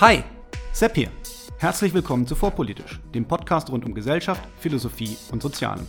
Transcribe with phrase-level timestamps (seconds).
[0.00, 0.22] Hi,
[0.72, 1.10] Sepp hier.
[1.58, 5.84] Herzlich willkommen zu Vorpolitisch, dem Podcast rund um Gesellschaft, Philosophie und Sozialen.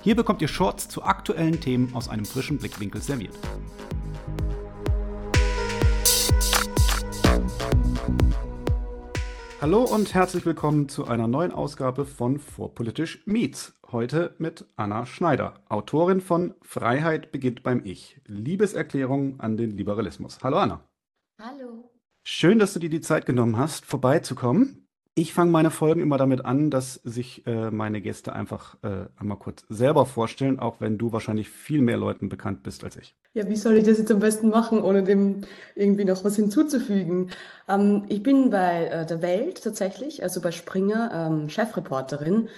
[0.00, 3.34] Hier bekommt ihr Shorts zu aktuellen Themen aus einem frischen Blickwinkel serviert.
[9.60, 13.78] Hallo und herzlich willkommen zu einer neuen Ausgabe von Vorpolitisch Meets.
[13.92, 18.18] Heute mit Anna Schneider, Autorin von Freiheit beginnt beim Ich.
[18.24, 20.38] Liebeserklärung an den Liberalismus.
[20.42, 20.80] Hallo Anna.
[21.38, 21.95] Hallo.
[22.28, 24.88] Schön, dass du dir die Zeit genommen hast, vorbeizukommen.
[25.14, 29.38] Ich fange meine Folgen immer damit an, dass sich äh, meine Gäste einfach äh, einmal
[29.38, 33.14] kurz selber vorstellen, auch wenn du wahrscheinlich viel mehr Leuten bekannt bist als ich.
[33.34, 35.42] Ja, wie soll ich das jetzt am besten machen, ohne dem
[35.76, 37.30] irgendwie noch was hinzuzufügen?
[37.68, 42.48] Ähm, ich bin bei äh, der Welt tatsächlich, also bei Springer, ähm, Chefreporterin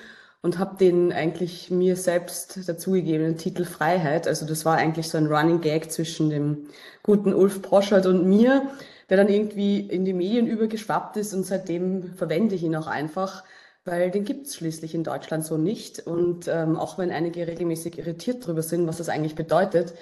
[0.41, 4.29] und habe den eigentlich mir selbst dazugegebenen Titel Freiheit.
[4.29, 6.69] Also das war eigentlich so ein Running Gag zwischen dem
[7.03, 8.63] guten Ulf Poschert und mir
[9.09, 13.45] der dann irgendwie in die Medien übergeschwappt ist und seitdem verwende ich ihn auch einfach,
[13.85, 16.01] weil den gibt es schließlich in Deutschland so nicht.
[16.01, 19.95] Und ähm, auch wenn einige regelmäßig irritiert darüber sind, was das eigentlich bedeutet,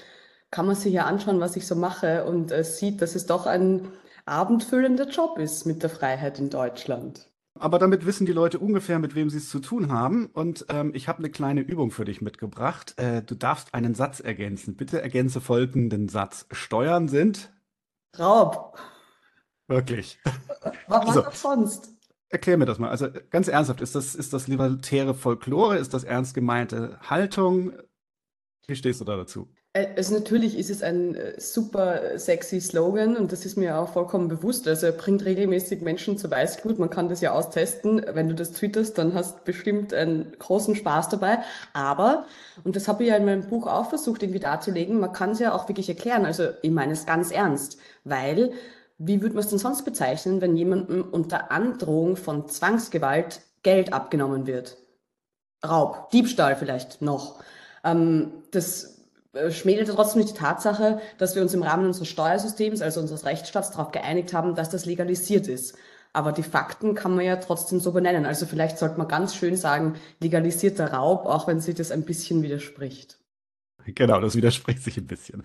[0.50, 3.46] kann man sich ja anschauen, was ich so mache und äh, sieht, dass es doch
[3.46, 3.88] ein
[4.24, 7.28] abendfüllender Job ist mit der Freiheit in Deutschland.
[7.58, 10.26] Aber damit wissen die Leute ungefähr, mit wem sie es zu tun haben.
[10.26, 12.94] Und ähm, ich habe eine kleine Übung für dich mitgebracht.
[12.98, 14.76] Äh, du darfst einen Satz ergänzen.
[14.76, 16.46] Bitte ergänze folgenden Satz.
[16.50, 17.50] Steuern sind
[18.18, 18.78] Raub.
[19.68, 20.18] Wirklich.
[20.86, 21.90] Was also, sonst?
[22.28, 22.90] Erklär mir das mal.
[22.90, 25.78] Also ganz ernsthaft, ist das, ist das libertäre Folklore?
[25.78, 27.72] Ist das ernst gemeinte Haltung?
[28.66, 29.48] Wie stehst du da dazu?
[29.94, 34.26] Also natürlich ist es ein äh, super sexy Slogan und das ist mir auch vollkommen
[34.26, 34.66] bewusst.
[34.66, 36.78] Also er bringt regelmäßig Menschen zu Weißglut.
[36.78, 38.00] Man kann das ja austesten.
[38.14, 41.40] Wenn du das twitterst, dann hast du bestimmt einen großen Spaß dabei.
[41.74, 42.26] Aber,
[42.64, 45.40] und das habe ich ja in meinem Buch auch versucht irgendwie darzulegen, man kann es
[45.40, 46.24] ja auch wirklich erklären.
[46.24, 48.52] Also ich meine es ganz ernst, weil
[48.98, 54.46] wie würde man es denn sonst bezeichnen, wenn jemandem unter Androhung von Zwangsgewalt Geld abgenommen
[54.46, 54.78] wird?
[55.64, 57.42] Raub, Diebstahl vielleicht noch.
[57.84, 58.96] Ähm, das
[59.32, 63.24] äh, schmälert trotzdem nicht die Tatsache, dass wir uns im Rahmen unseres Steuersystems, also unseres
[63.24, 65.76] Rechtsstaats, darauf geeinigt haben, dass das legalisiert ist.
[66.12, 68.24] Aber die Fakten kann man ja trotzdem so benennen.
[68.24, 72.42] Also vielleicht sollte man ganz schön sagen, legalisierter Raub, auch wenn sich das ein bisschen
[72.42, 73.18] widerspricht.
[73.84, 75.44] Genau, das widerspricht sich ein bisschen.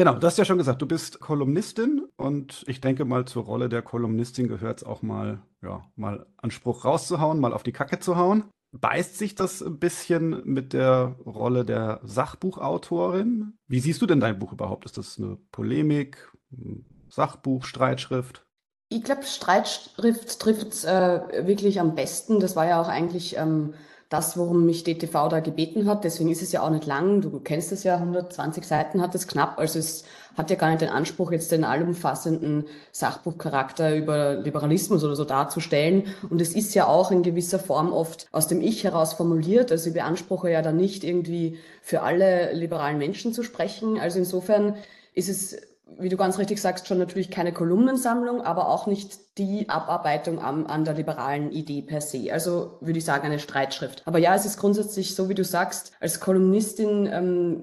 [0.00, 3.68] Genau, du hast ja schon gesagt, du bist Kolumnistin und ich denke mal zur Rolle
[3.68, 8.16] der Kolumnistin gehört es auch mal, ja, mal Anspruch rauszuhauen, mal auf die Kacke zu
[8.16, 8.44] hauen.
[8.72, 13.58] Beißt sich das ein bisschen mit der Rolle der Sachbuchautorin?
[13.66, 14.86] Wie siehst du denn dein Buch überhaupt?
[14.86, 18.46] Ist das eine Polemik, ein Sachbuch, Streitschrift?
[18.88, 22.40] Ich glaube, Streitschrift trifft es äh, wirklich am besten.
[22.40, 23.74] Das war ja auch eigentlich ähm,
[24.10, 26.02] das, worum mich DTV da gebeten hat.
[26.02, 27.20] Deswegen ist es ja auch nicht lang.
[27.20, 29.56] Du kennst es ja, 120 Seiten hat es knapp.
[29.56, 30.04] Also es
[30.36, 36.08] hat ja gar nicht den Anspruch, jetzt den allumfassenden Sachbuchcharakter über Liberalismus oder so darzustellen.
[36.28, 39.70] Und es ist ja auch in gewisser Form oft aus dem Ich heraus formuliert.
[39.70, 43.96] Also ich beanspruche ja da nicht irgendwie für alle liberalen Menschen zu sprechen.
[44.00, 44.74] Also insofern
[45.14, 45.56] ist es
[45.98, 50.66] wie du ganz richtig sagst, schon natürlich keine Kolumnensammlung, aber auch nicht die Abarbeitung an,
[50.66, 52.32] an der liberalen Idee per se.
[52.32, 54.02] Also würde ich sagen, eine Streitschrift.
[54.06, 57.62] Aber ja, es ist grundsätzlich so, wie du sagst, als Kolumnistin ähm,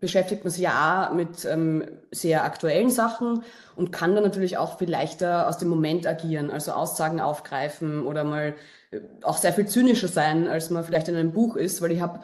[0.00, 3.42] beschäftigt man sich ja mit ähm, sehr aktuellen Sachen
[3.76, 8.24] und kann dann natürlich auch viel leichter aus dem Moment agieren, also Aussagen aufgreifen oder
[8.24, 8.54] mal
[8.90, 12.00] äh, auch sehr viel zynischer sein, als man vielleicht in einem Buch ist, weil ich
[12.00, 12.20] habe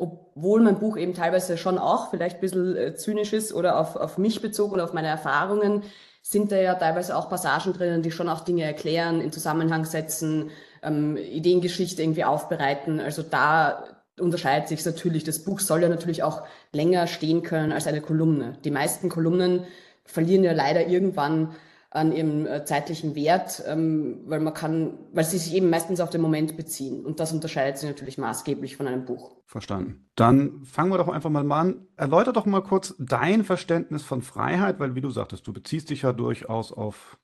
[0.00, 3.96] obwohl mein Buch eben teilweise schon auch vielleicht ein bisschen äh, zynisch ist oder auf,
[3.96, 5.82] auf mich bezogen oder auf meine Erfahrungen,
[6.22, 10.50] sind da ja teilweise auch Passagen drinnen, die schon auch Dinge erklären, in Zusammenhang setzen,
[10.82, 12.98] ähm, Ideengeschichte irgendwie aufbereiten.
[12.98, 13.84] Also da
[14.18, 15.24] unterscheidet sich natürlich.
[15.24, 18.56] Das Buch soll ja natürlich auch länger stehen können als eine Kolumne.
[18.64, 19.64] Die meisten Kolumnen
[20.04, 21.54] verlieren ja leider irgendwann
[21.90, 26.10] an ihrem äh, zeitlichen Wert, ähm, weil man kann, weil sie sich eben meistens auf
[26.10, 27.04] den Moment beziehen.
[27.04, 29.36] Und das unterscheidet sich natürlich maßgeblich von einem Buch.
[29.46, 30.08] Verstanden.
[30.14, 31.88] Dann fangen wir doch einfach mal an.
[31.96, 36.02] Erläuter doch mal kurz dein Verständnis von Freiheit, weil wie du sagtest, du beziehst dich
[36.02, 37.18] ja durchaus auf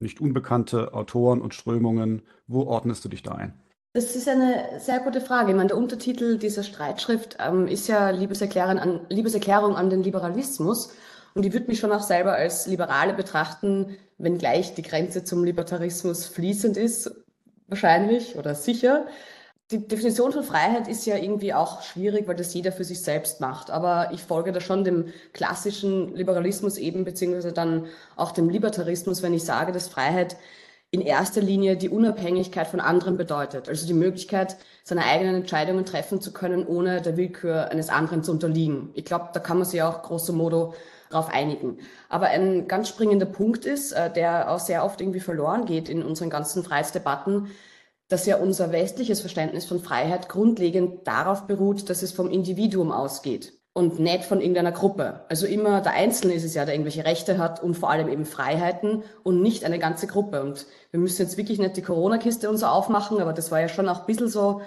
[0.00, 2.22] nicht unbekannte Autoren und Strömungen.
[2.46, 3.58] Wo ordnest du dich da ein?
[3.92, 5.50] Das ist eine sehr gute Frage.
[5.50, 10.92] Ich meine, der Untertitel dieser Streitschrift ähm, ist ja Liebeserklärung an, Liebeserklärung an den Liberalismus.
[11.34, 16.26] Und ich würde mich schon auch selber als Liberale betrachten, wenngleich die Grenze zum Libertarismus
[16.26, 17.10] fließend ist,
[17.68, 19.06] wahrscheinlich oder sicher.
[19.70, 23.40] Die Definition von Freiheit ist ja irgendwie auch schwierig, weil das jeder für sich selbst
[23.40, 23.70] macht.
[23.70, 27.86] Aber ich folge da schon dem klassischen Liberalismus eben, beziehungsweise dann
[28.16, 30.36] auch dem Libertarismus, wenn ich sage, dass Freiheit
[30.90, 33.68] in erster Linie die Unabhängigkeit von anderen bedeutet.
[33.68, 38.32] Also die Möglichkeit, seine eigenen Entscheidungen treffen zu können, ohne der Willkür eines anderen zu
[38.32, 38.90] unterliegen.
[38.94, 40.74] Ich glaube, da kann man sich auch grosso modo
[41.10, 41.78] darauf einigen.
[42.08, 46.02] Aber ein ganz springender Punkt ist, äh, der auch sehr oft irgendwie verloren geht in
[46.02, 47.50] unseren ganzen Freiheitsdebatten,
[48.08, 53.52] dass ja unser westliches Verständnis von Freiheit grundlegend darauf beruht, dass es vom Individuum ausgeht
[53.72, 55.24] und nicht von irgendeiner Gruppe.
[55.28, 58.24] Also immer der Einzelne ist es ja, der irgendwelche Rechte hat und vor allem eben
[58.24, 60.42] Freiheiten und nicht eine ganze Gruppe.
[60.42, 63.68] Und wir müssen jetzt wirklich nicht die Corona-Kiste und so aufmachen, aber das war ja
[63.68, 64.62] schon auch ein bisschen so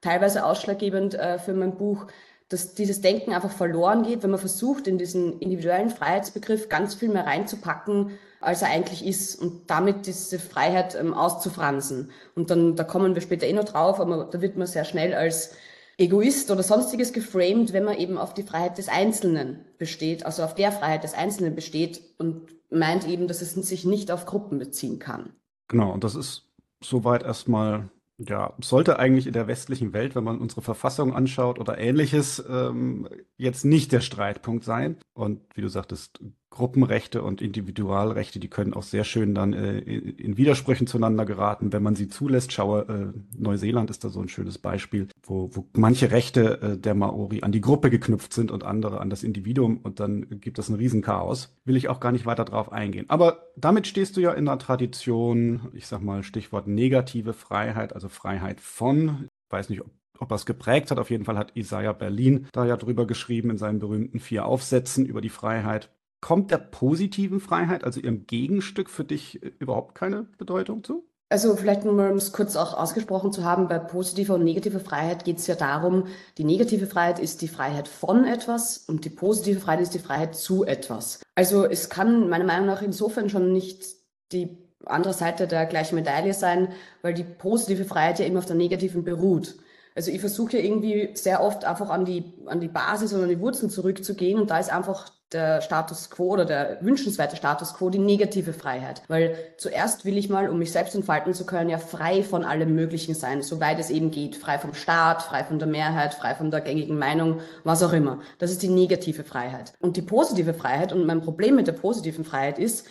[0.00, 2.06] teilweise ausschlaggebend äh, für mein Buch,
[2.48, 7.08] dass dieses Denken einfach verloren geht, wenn man versucht, in diesen individuellen Freiheitsbegriff ganz viel
[7.08, 12.10] mehr reinzupacken, als er eigentlich ist und damit diese Freiheit ähm, auszufransen.
[12.36, 15.14] Und dann, da kommen wir später eh noch drauf, aber da wird man sehr schnell
[15.14, 15.54] als
[15.98, 20.54] Egoist oder sonstiges geframed, wenn man eben auf die Freiheit des Einzelnen besteht, also auf
[20.54, 24.98] der Freiheit des Einzelnen besteht und meint eben, dass es sich nicht auf Gruppen beziehen
[24.98, 25.30] kann.
[25.68, 26.44] Genau, und das ist
[26.82, 31.78] soweit erstmal ja, sollte eigentlich in der westlichen Welt, wenn man unsere Verfassung anschaut oder
[31.78, 34.96] ähnliches, ähm, jetzt nicht der Streitpunkt sein.
[35.12, 36.20] Und wie du sagtest,
[36.56, 41.82] Gruppenrechte und Individualrechte, die können auch sehr schön dann äh, in Widersprüchen zueinander geraten, wenn
[41.82, 42.50] man sie zulässt.
[42.50, 46.94] Schaue, äh, Neuseeland ist da so ein schönes Beispiel, wo, wo manche Rechte äh, der
[46.94, 50.70] Maori an die Gruppe geknüpft sind und andere an das Individuum und dann gibt es
[50.70, 51.54] ein Riesenchaos.
[51.66, 53.04] Will ich auch gar nicht weiter drauf eingehen.
[53.08, 58.08] Aber damit stehst du ja in einer Tradition, ich sag mal Stichwort negative Freiheit, also
[58.08, 60.98] Freiheit von, weiß nicht, ob ob er es geprägt hat.
[60.98, 65.04] Auf jeden Fall hat Isaiah Berlin da ja drüber geschrieben in seinen berühmten vier Aufsätzen
[65.04, 65.90] über die Freiheit
[66.26, 71.04] kommt der positiven Freiheit, also ihrem Gegenstück, für dich äh, überhaupt keine Bedeutung zu?
[71.28, 75.24] Also vielleicht nur um es kurz auch ausgesprochen zu haben, bei positiver und negativer Freiheit
[75.24, 79.60] geht es ja darum, die negative Freiheit ist die Freiheit von etwas und die positive
[79.60, 81.20] Freiheit ist die Freiheit zu etwas.
[81.36, 83.84] Also es kann meiner Meinung nach insofern schon nicht
[84.32, 86.72] die andere Seite der gleichen Medaille sein,
[87.02, 89.54] weil die positive Freiheit ja immer auf der negativen beruht.
[89.94, 93.28] Also ich versuche ja irgendwie sehr oft einfach an die, an die Basis und an
[93.28, 97.90] die Wurzeln zurückzugehen und da ist einfach der Status quo oder der wünschenswerte Status quo
[97.90, 99.02] die negative Freiheit.
[99.08, 102.74] Weil zuerst will ich mal, um mich selbst entfalten zu können, ja frei von allem
[102.74, 104.36] Möglichen sein, soweit es eben geht.
[104.36, 108.20] Frei vom Staat, frei von der Mehrheit, frei von der gängigen Meinung, was auch immer.
[108.38, 109.72] Das ist die negative Freiheit.
[109.80, 112.86] Und die positive Freiheit und mein Problem mit der positiven Freiheit ist,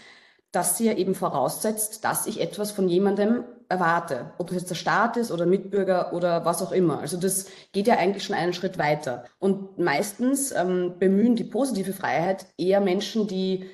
[0.51, 4.31] dass sie ja eben voraussetzt, dass ich etwas von jemandem erwarte.
[4.37, 6.99] Ob das jetzt der Staat ist oder Mitbürger oder was auch immer.
[6.99, 9.25] Also das geht ja eigentlich schon einen Schritt weiter.
[9.39, 13.65] Und meistens ähm, bemühen die positive Freiheit eher Menschen, die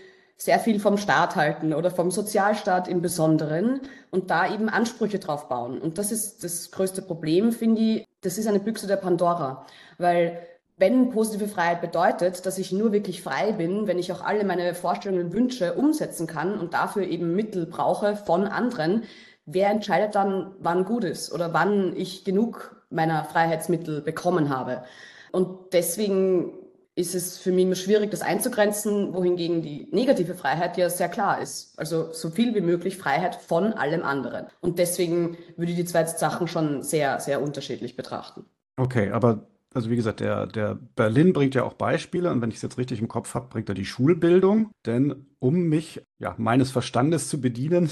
[0.42, 5.48] sehr viel vom Staat halten oder vom Sozialstaat im Besonderen und da eben Ansprüche drauf
[5.48, 5.80] bauen.
[5.80, 8.08] Und das ist das größte Problem, finde ich.
[8.22, 9.68] Das ist eine Büchse der Pandora,
[10.00, 10.42] weil
[10.78, 14.74] wenn positive Freiheit bedeutet, dass ich nur wirklich frei bin, wenn ich auch alle meine
[14.74, 19.04] Vorstellungen und Wünsche umsetzen kann und dafür eben Mittel brauche von anderen,
[19.54, 24.84] wer entscheidet dann, wann gut ist oder wann ich genug meiner Freiheitsmittel bekommen habe?
[25.32, 26.54] Und deswegen
[26.96, 31.42] ist es für mich immer schwierig, das einzugrenzen, wohingegen die negative Freiheit ja sehr klar
[31.42, 31.74] ist.
[31.78, 34.48] Also so viel wie möglich Freiheit von allem anderen.
[34.60, 38.46] Und deswegen würde ich die zwei Sachen schon sehr, sehr unterschiedlich betrachten.
[38.76, 42.58] Okay, aber also wie gesagt, der, der Berlin bringt ja auch Beispiele und wenn ich
[42.58, 44.72] es jetzt richtig im Kopf habe, bringt er die Schulbildung.
[44.86, 47.90] Denn um mich ja, meines Verstandes zu bedienen,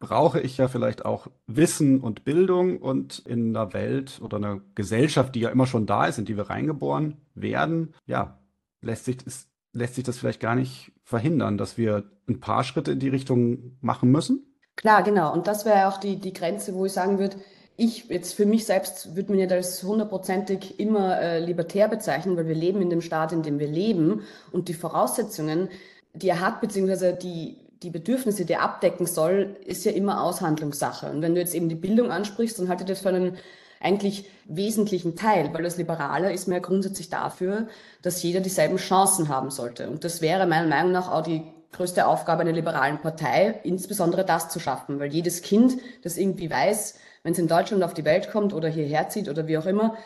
[0.00, 5.34] brauche ich ja vielleicht auch Wissen und Bildung und in einer Welt oder einer Gesellschaft,
[5.34, 8.40] die ja immer schon da ist, in die wir reingeboren werden, ja,
[8.80, 12.92] lässt sich, ist, lässt sich das vielleicht gar nicht verhindern, dass wir ein paar Schritte
[12.92, 14.56] in die Richtung machen müssen?
[14.74, 15.32] Klar, genau.
[15.32, 17.36] Und das wäre auch die, die Grenze, wo ich sagen würde,
[17.76, 22.48] ich jetzt für mich selbst würde mich nicht als hundertprozentig immer äh, libertär bezeichnen, weil
[22.48, 25.68] wir leben in dem Staat, in dem wir leben und die Voraussetzungen,
[26.14, 31.10] die er hat, beziehungsweise die, die Bedürfnisse, die er abdecken soll, ist ja immer Aushandlungssache.
[31.10, 33.38] Und wenn du jetzt eben die Bildung ansprichst, dann halte ich das für einen
[33.80, 37.68] eigentlich wesentlichen Teil, weil als Liberaler ist man ja grundsätzlich dafür,
[38.02, 39.88] dass jeder dieselben Chancen haben sollte.
[39.88, 44.50] Und das wäre meiner Meinung nach auch die größte Aufgabe einer liberalen Partei, insbesondere das
[44.50, 48.30] zu schaffen, weil jedes Kind, das irgendwie weiß, wenn es in Deutschland auf die Welt
[48.30, 49.96] kommt oder hierher zieht oder wie auch immer,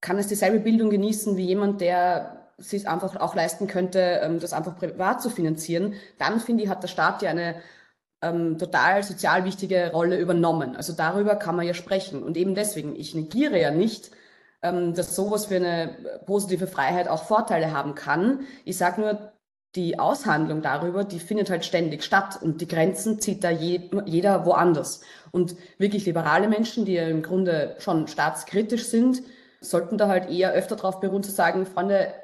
[0.00, 4.52] kann es dieselbe Bildung genießen wie jemand, der sich einfach auch leisten könnte, ähm, das
[4.52, 5.94] einfach privat zu finanzieren.
[6.18, 7.56] Dann finde ich, hat der Staat ja eine
[8.22, 10.76] ähm, total sozial wichtige Rolle übernommen.
[10.76, 12.22] Also darüber kann man ja sprechen.
[12.22, 14.10] Und eben deswegen, ich negiere ja nicht,
[14.62, 18.40] ähm, dass sowas für eine positive Freiheit auch Vorteile haben kann.
[18.64, 19.32] Ich sage nur,
[19.74, 24.46] die Aushandlung darüber, die findet halt ständig statt und die Grenzen zieht da je, jeder
[24.46, 25.02] woanders.
[25.32, 29.22] Und wirklich liberale Menschen, die ja im Grunde schon staatskritisch sind,
[29.60, 32.14] sollten da halt eher öfter darauf beruhen zu sagen, Freunde,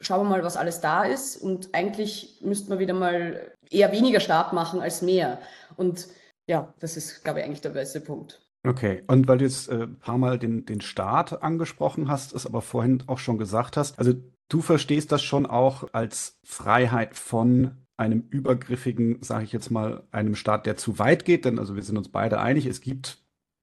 [0.00, 4.20] schauen wir mal, was alles da ist und eigentlich müsste man wieder mal eher weniger
[4.20, 5.38] Staat machen als mehr.
[5.76, 6.08] Und
[6.46, 8.40] ja, das ist, glaube ich, eigentlich der beste Punkt.
[8.66, 12.46] Okay, und weil du jetzt äh, ein paar Mal den, den Staat angesprochen hast, es
[12.46, 14.12] aber vorhin auch schon gesagt hast, also
[14.48, 20.34] du verstehst das schon auch als Freiheit von einem übergriffigen, sage ich jetzt mal, einem
[20.34, 23.18] Staat, der zu weit geht, denn also wir sind uns beide einig, es gibt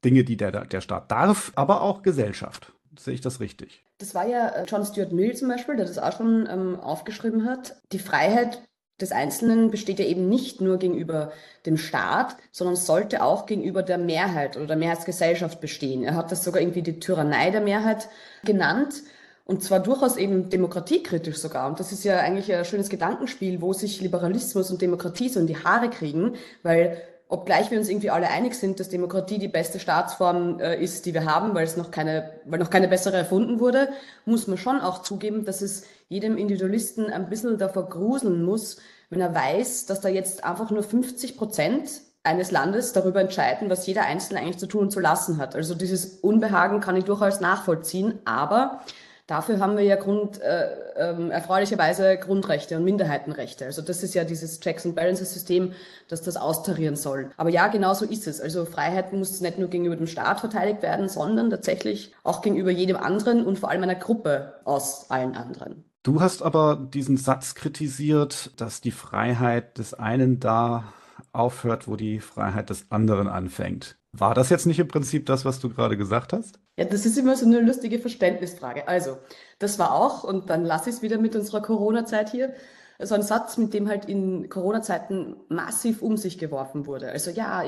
[0.05, 2.73] Dinge, die der, der Staat darf, aber auch Gesellschaft.
[2.97, 3.83] Sehe ich das richtig?
[3.97, 7.45] Das war ja äh, John Stuart Mill zum Beispiel, der das auch schon ähm, aufgeschrieben
[7.45, 7.77] hat.
[7.91, 8.61] Die Freiheit
[9.01, 11.31] des Einzelnen besteht ja eben nicht nur gegenüber
[11.65, 16.03] dem Staat, sondern sollte auch gegenüber der Mehrheit oder der Mehrheitsgesellschaft bestehen.
[16.03, 18.09] Er hat das sogar irgendwie die Tyrannei der Mehrheit
[18.43, 19.03] genannt.
[19.45, 21.69] Und zwar durchaus eben demokratiekritisch sogar.
[21.69, 25.47] Und das ist ja eigentlich ein schönes Gedankenspiel, wo sich Liberalismus und Demokratie so in
[25.47, 29.79] die Haare kriegen, weil obgleich wir uns irgendwie alle einig sind, dass Demokratie die beste
[29.79, 33.59] Staatsform äh, ist, die wir haben, weil es noch keine, weil noch keine bessere erfunden
[33.59, 33.89] wurde,
[34.25, 38.77] muss man schon auch zugeben, dass es jedem Individualisten ein bisschen davor gruseln muss,
[39.09, 43.87] wenn er weiß, dass da jetzt einfach nur 50 Prozent eines Landes darüber entscheiden, was
[43.87, 45.55] jeder Einzelne eigentlich zu tun und zu lassen hat.
[45.55, 48.81] Also dieses Unbehagen kann ich durchaus nachvollziehen, aber
[49.27, 53.65] Dafür haben wir ja Grund, äh, äh, erfreulicherweise Grundrechte und Minderheitenrechte.
[53.65, 55.73] Also das ist ja dieses Checks and Balances System,
[56.07, 57.29] das das austarieren soll.
[57.35, 58.39] Aber ja, genau so ist es.
[58.39, 62.95] Also Freiheit muss nicht nur gegenüber dem Staat verteidigt werden, sondern tatsächlich auch gegenüber jedem
[62.95, 65.83] anderen und vor allem einer Gruppe aus allen anderen.
[66.03, 70.85] Du hast aber diesen Satz kritisiert, dass die Freiheit des einen da
[71.33, 73.97] aufhört, wo die Freiheit des anderen anfängt.
[74.19, 76.59] War das jetzt nicht im Prinzip das, was du gerade gesagt hast?
[76.77, 78.87] Ja, das ist immer so eine lustige Verständnisfrage.
[78.87, 79.17] Also,
[79.59, 82.53] das war auch, und dann lasse ich es wieder mit unserer Corona-Zeit hier,
[82.99, 87.11] so ein Satz, mit dem halt in Corona-Zeiten massiv um sich geworfen wurde.
[87.11, 87.63] Also ja,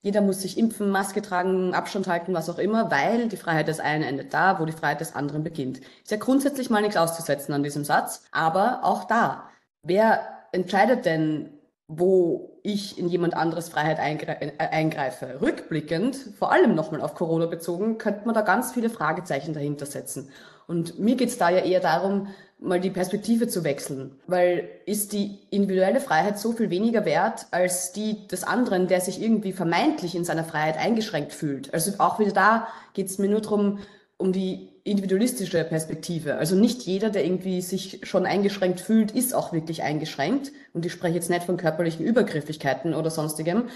[0.00, 3.78] jeder muss sich impfen, Maske tragen, Abstand halten, was auch immer, weil die Freiheit des
[3.78, 5.78] einen endet da, wo die Freiheit des anderen beginnt.
[6.02, 9.48] Ist ja grundsätzlich mal nichts auszusetzen an diesem Satz, aber auch da,
[9.84, 11.50] wer entscheidet denn,
[11.86, 15.40] wo ich in jemand anderes Freiheit äh, eingreife.
[15.40, 20.28] Rückblickend, vor allem nochmal auf Corona bezogen, könnte man da ganz viele Fragezeichen dahinter setzen.
[20.66, 22.28] Und mir geht's da ja eher darum,
[22.60, 24.12] mal die Perspektive zu wechseln.
[24.26, 29.20] Weil ist die individuelle Freiheit so viel weniger wert als die des anderen, der sich
[29.20, 31.74] irgendwie vermeintlich in seiner Freiheit eingeschränkt fühlt.
[31.74, 33.80] Also auch wieder da geht's mir nur darum,
[34.16, 36.36] um die individualistische Perspektive.
[36.36, 40.52] Also nicht jeder, der irgendwie sich schon eingeschränkt fühlt, ist auch wirklich eingeschränkt.
[40.72, 43.68] Und ich spreche jetzt nicht von körperlichen Übergriffigkeiten oder sonstigem.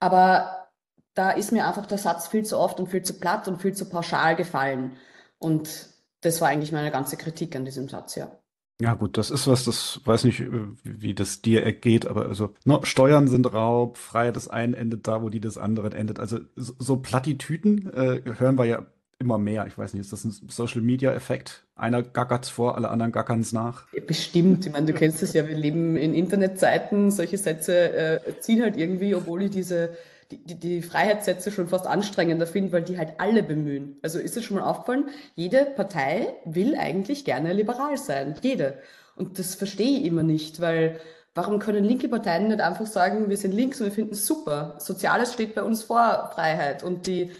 [0.00, 0.68] Aber
[1.14, 3.74] da ist mir einfach der Satz viel zu oft und viel zu platt und viel
[3.74, 4.92] zu pauschal gefallen.
[5.38, 5.88] Und
[6.20, 8.30] das war eigentlich meine ganze Kritik an diesem Satz, ja.
[8.78, 10.42] Ja, gut, das ist was, das weiß nicht,
[10.82, 15.08] wie das dir ergeht, aber also no, ne, Steuern sind Raub, Freiheit des einen endet
[15.08, 16.18] da, wo die des anderen endet.
[16.18, 18.86] Also so, so Plattitüten äh, hören wir ja
[19.18, 19.66] immer mehr.
[19.66, 21.64] Ich weiß nicht, ist das ein Social Media Effekt?
[21.74, 23.86] Einer gackert's vor, alle anderen gackern's nach.
[24.06, 24.66] Bestimmt.
[24.66, 27.10] Ich meine, du kennst es ja, wir leben in Internetzeiten.
[27.10, 29.96] Solche Sätze äh, ziehen halt irgendwie, obwohl ich diese
[30.30, 33.96] die, die, die Freiheitssätze schon fast anstrengender finde, weil die halt alle bemühen.
[34.02, 38.34] Also ist es schon mal aufgefallen, jede Partei will eigentlich gerne liberal sein.
[38.42, 38.78] Jede.
[39.14, 41.00] Und das verstehe ich immer nicht, weil
[41.34, 44.76] warum können linke Parteien nicht einfach sagen, wir sind links und wir finden es super.
[44.78, 47.30] Soziales steht bei uns vor Freiheit und die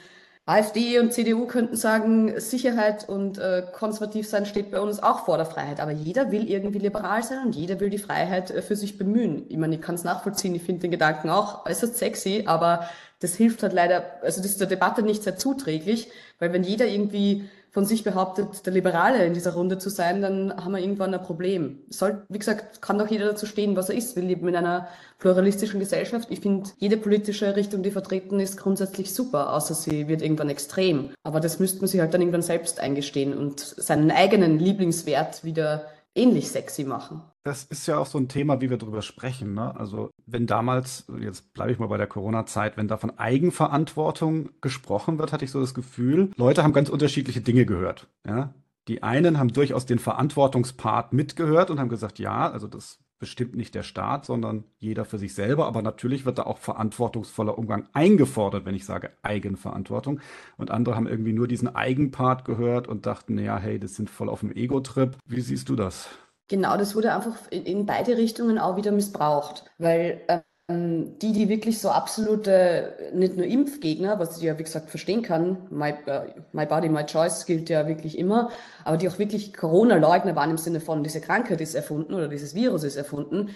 [0.48, 5.38] AfD und CDU könnten sagen, Sicherheit und äh, konservativ sein steht bei uns auch vor
[5.38, 5.80] der Freiheit.
[5.80, 9.46] Aber jeder will irgendwie liberal sein und jeder will die Freiheit äh, für sich bemühen.
[9.48, 12.88] Ich meine, ich kann es nachvollziehen, ich finde den Gedanken auch äußerst sexy, aber
[13.18, 16.86] das hilft halt leider, also das ist der Debatte nicht sehr zuträglich, weil wenn jeder
[16.86, 21.12] irgendwie von sich behauptet, der Liberale in dieser Runde zu sein, dann haben wir irgendwann
[21.12, 21.80] ein Problem.
[21.90, 24.16] Soll, wie gesagt, kann doch jeder dazu stehen, was er ist.
[24.16, 26.28] Wir leben in einer pluralistischen Gesellschaft.
[26.30, 31.10] Ich finde, jede politische Richtung, die vertreten ist, grundsätzlich super, außer sie wird irgendwann extrem.
[31.22, 35.84] Aber das müsste man sich halt dann irgendwann selbst eingestehen und seinen eigenen Lieblingswert wieder
[36.16, 37.22] ähnlich sexy machen.
[37.44, 39.54] Das ist ja auch so ein Thema, wie wir darüber sprechen.
[39.54, 39.76] Ne?
[39.76, 45.18] Also wenn damals, jetzt bleibe ich mal bei der Corona-Zeit, wenn da von Eigenverantwortung gesprochen
[45.18, 48.08] wird, hatte ich so das Gefühl, Leute haben ganz unterschiedliche Dinge gehört.
[48.26, 48.54] Ja?
[48.88, 53.74] Die einen haben durchaus den Verantwortungspart mitgehört und haben gesagt, ja, also das bestimmt nicht
[53.74, 55.66] der Staat, sondern jeder für sich selber.
[55.66, 60.20] Aber natürlich wird da auch verantwortungsvoller Umgang eingefordert, wenn ich sage Eigenverantwortung.
[60.56, 64.28] Und andere haben irgendwie nur diesen Eigenpart gehört und dachten, ja, hey, das sind voll
[64.28, 65.16] auf dem Ego-Trip.
[65.26, 66.08] Wie siehst du das?
[66.48, 71.80] Genau, das wurde einfach in, beide Richtungen auch wieder missbraucht, weil äh, die, die wirklich
[71.80, 76.66] so absolute, nicht nur Impfgegner, was ich ja wie gesagt verstehen kann, my, uh, my
[76.66, 78.50] body, my choice gilt ja wirklich immer,
[78.84, 82.56] aber die auch wirklich Corona-Leugner waren im Sinne von, diese Krankheit ist erfunden oder dieses
[82.56, 83.50] Virus ist erfunden,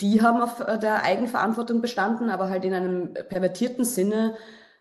[0.00, 4.34] die haben auf äh, der Eigenverantwortung bestanden, aber halt in einem pervertierten Sinne,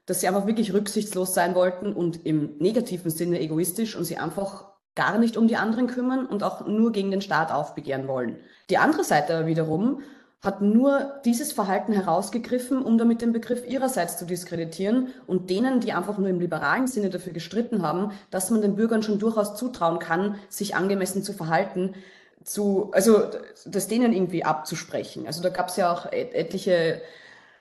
[0.08, 4.72] dass sie einfach wirklich rücksichtslos sein wollten und im negativen Sinne egoistisch und sie einfach
[4.96, 8.38] gar nicht um die anderen kümmern und auch nur gegen den Staat aufbegehren wollen.
[8.72, 10.02] Die andere Seite wiederum
[10.46, 15.92] hat nur dieses Verhalten herausgegriffen, um damit den Begriff ihrerseits zu diskreditieren und denen, die
[15.92, 20.00] einfach nur im liberalen Sinne dafür gestritten haben, dass man den Bürgern schon durchaus zutrauen
[20.00, 21.96] kann, sich angemessen zu verhalten,
[22.44, 23.24] zu, also
[23.66, 25.26] das denen irgendwie abzusprechen.
[25.26, 27.02] Also da gab es ja auch et etliche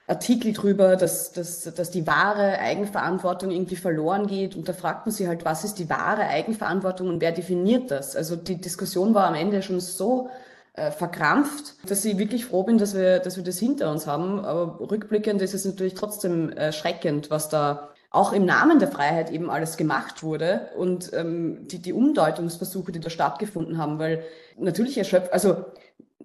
[0.07, 4.55] Artikel drüber, dass, dass, dass die wahre Eigenverantwortung irgendwie verloren geht.
[4.55, 8.15] Und da fragt man sich halt, was ist die wahre Eigenverantwortung und wer definiert das?
[8.15, 10.29] Also die Diskussion war am Ende schon so
[10.75, 14.45] äh, verkrampft, dass ich wirklich froh bin, dass wir, dass wir das hinter uns haben.
[14.45, 19.51] Aber rückblickend ist es natürlich trotzdem erschreckend, was da auch im Namen der Freiheit eben
[19.51, 24.23] alles gemacht wurde und ähm, die, die Umdeutungsversuche, die da stattgefunden haben, weil
[24.57, 25.65] natürlich erschöpft, also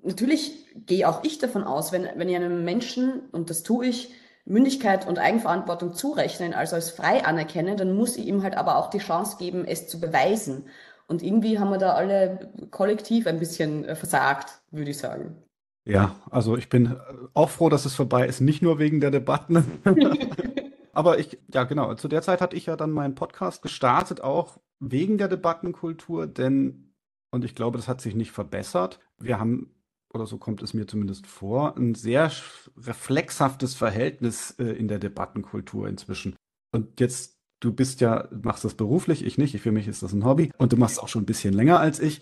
[0.03, 4.11] natürlich gehe auch ich davon aus, wenn, wenn ich einem Menschen, und das tue ich,
[4.45, 8.89] Mündigkeit und Eigenverantwortung zurechnen, also als frei anerkenne, dann muss ich ihm halt aber auch
[8.89, 10.65] die Chance geben, es zu beweisen.
[11.09, 15.43] Und irgendwie haben wir da alle kollektiv ein bisschen äh, versagt, würde ich sagen.
[15.85, 16.97] Ja, also ich bin
[17.33, 19.63] auch froh, dass es vorbei ist, nicht nur wegen der Debatten.
[20.93, 24.59] aber ich, ja genau, zu der Zeit hatte ich ja dann meinen Podcast gestartet, auch
[24.79, 26.93] wegen der Debattenkultur, denn,
[27.31, 28.99] und ich glaube, das hat sich nicht verbessert.
[29.17, 29.73] Wir haben
[30.13, 32.31] oder so kommt es mir zumindest vor, ein sehr
[32.77, 36.35] reflexhaftes Verhältnis äh, in der Debattenkultur inzwischen.
[36.71, 40.25] Und jetzt, du bist ja, machst das beruflich, ich nicht, für mich ist das ein
[40.25, 42.21] Hobby und du machst es auch schon ein bisschen länger als ich.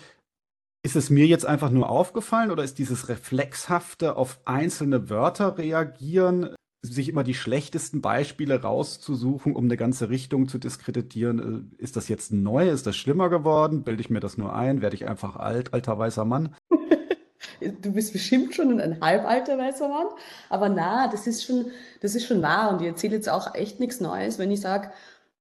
[0.84, 6.56] Ist es mir jetzt einfach nur aufgefallen oder ist dieses reflexhafte auf einzelne Wörter reagieren,
[6.82, 12.08] sich immer die schlechtesten Beispiele rauszusuchen, um eine ganze Richtung zu diskreditieren, äh, ist das
[12.08, 12.70] jetzt neu?
[12.70, 13.84] Ist das schlimmer geworden?
[13.84, 14.82] Bilde ich mir das nur ein?
[14.82, 16.56] Werde ich einfach alt, alter weißer Mann?
[17.82, 20.08] du bist bestimmt schon ein halbalter weißer Mann,
[20.50, 23.79] aber na, das ist schon, das ist schon wahr und ich erzähle jetzt auch echt
[23.79, 24.91] nichts Neues, wenn ich sage,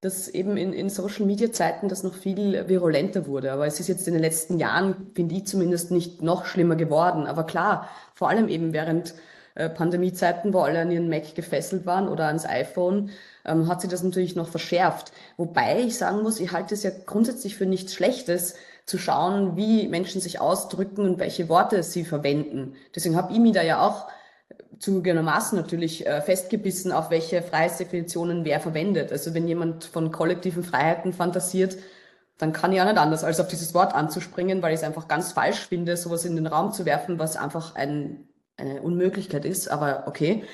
[0.06, 3.52] dass eben in, in Social Media Zeiten das noch viel virulenter wurde.
[3.52, 7.26] Aber es ist jetzt in den letzten Jahren, finde ich zumindest, nicht noch schlimmer geworden.
[7.26, 9.14] Aber klar, vor allem eben während
[9.56, 13.10] äh, Pandemiezeiten, wo alle an ihren Mac gefesselt waren oder ans iPhone,
[13.44, 15.10] ähm, hat sich das natürlich noch verschärft.
[15.36, 18.54] Wobei ich sagen muss, ich halte es ja grundsätzlich für nichts Schlechtes,
[18.86, 22.76] zu schauen, wie Menschen sich ausdrücken und welche Worte sie verwenden.
[22.94, 24.06] Deswegen habe ich mich da ja auch
[24.78, 29.12] zugegebenermaßen natürlich äh, festgebissen, auf welche Freiheitsdefinitionen wer verwendet.
[29.12, 31.76] Also wenn jemand von kollektiven Freiheiten fantasiert,
[32.38, 35.08] dann kann ich auch nicht anders, als auf dieses Wort anzuspringen, weil ich es einfach
[35.08, 39.68] ganz falsch finde, sowas in den Raum zu werfen, was einfach ein, eine Unmöglichkeit ist.
[39.68, 40.44] Aber okay.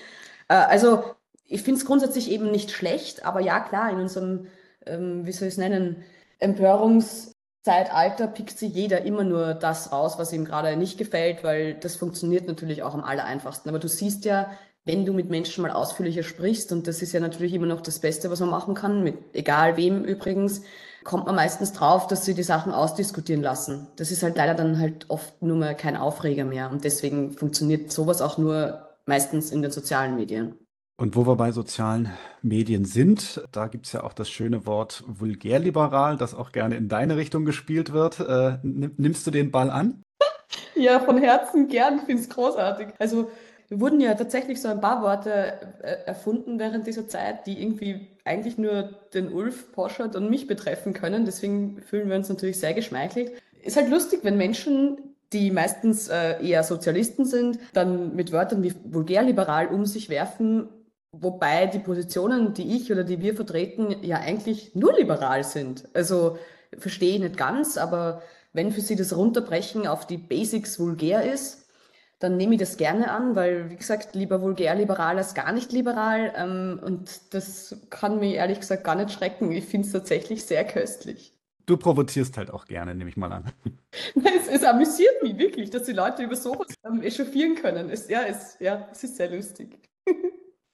[0.49, 1.05] Äh, also
[1.45, 4.47] ich finde es grundsätzlich eben nicht schlecht, aber ja klar, in unserem,
[4.87, 6.05] ähm, wie soll ich es nennen,
[6.41, 11.75] Empörungs- Zeitalter pickt sich jeder immer nur das raus, was ihm gerade nicht gefällt, weil
[11.75, 13.69] das funktioniert natürlich auch am aller einfachsten.
[13.69, 14.51] Aber du siehst ja,
[14.85, 18.01] wenn du mit Menschen mal ausführlicher sprichst, und das ist ja natürlich immer noch das
[18.01, 20.63] Beste, was man machen kann, mit egal wem übrigens,
[21.05, 23.89] kommt man meistens drauf, dass sie die Sachen ausdiskutieren lassen.
[23.97, 26.71] Das ist halt leider dann halt oft nur mal kein Aufreger mehr.
[26.71, 30.62] Und deswegen funktioniert sowas auch nur meistens in den sozialen Medien.
[31.03, 32.11] Und wo wir bei sozialen
[32.43, 36.89] Medien sind, da gibt es ja auch das schöne Wort vulgärliberal, das auch gerne in
[36.89, 38.21] deine Richtung gespielt wird.
[38.21, 40.01] Äh, nimmst du den Ball an?
[40.75, 42.89] Ja, von Herzen gern, finde es großartig.
[42.99, 43.31] Also
[43.69, 45.31] wurden ja tatsächlich so ein paar Worte
[45.83, 50.93] äh, erfunden während dieser Zeit, die irgendwie eigentlich nur den Ulf Poschert und mich betreffen
[50.93, 51.25] können.
[51.25, 53.33] Deswegen fühlen wir uns natürlich sehr geschmeichelt.
[53.61, 54.99] Ist halt lustig, wenn Menschen
[55.33, 60.69] die meistens äh, eher Sozialisten sind, dann mit Wörtern wie vulgärliberal um sich werfen
[61.13, 65.89] Wobei die Positionen, die ich oder die wir vertreten, ja eigentlich nur liberal sind.
[65.93, 66.39] Also
[66.79, 68.23] verstehe ich nicht ganz, aber
[68.55, 71.69] wenn für Sie das Runterbrechen auf die Basics vulgär ist,
[72.19, 75.73] dann nehme ich das gerne an, weil, wie gesagt, lieber vulgär liberal als gar nicht
[75.73, 76.33] liberal.
[76.37, 79.51] Ähm, und das kann mich ehrlich gesagt gar nicht schrecken.
[79.51, 81.33] Ich finde es tatsächlich sehr köstlich.
[81.67, 83.53] Du provozierst halt auch gerne, nehme ich mal an.
[84.15, 87.91] es, es, amüsiert mich wirklich, dass die Leute über sowas ähm, echauffieren können.
[87.91, 89.79] Es, ja, es, ja, es ist sehr lustig.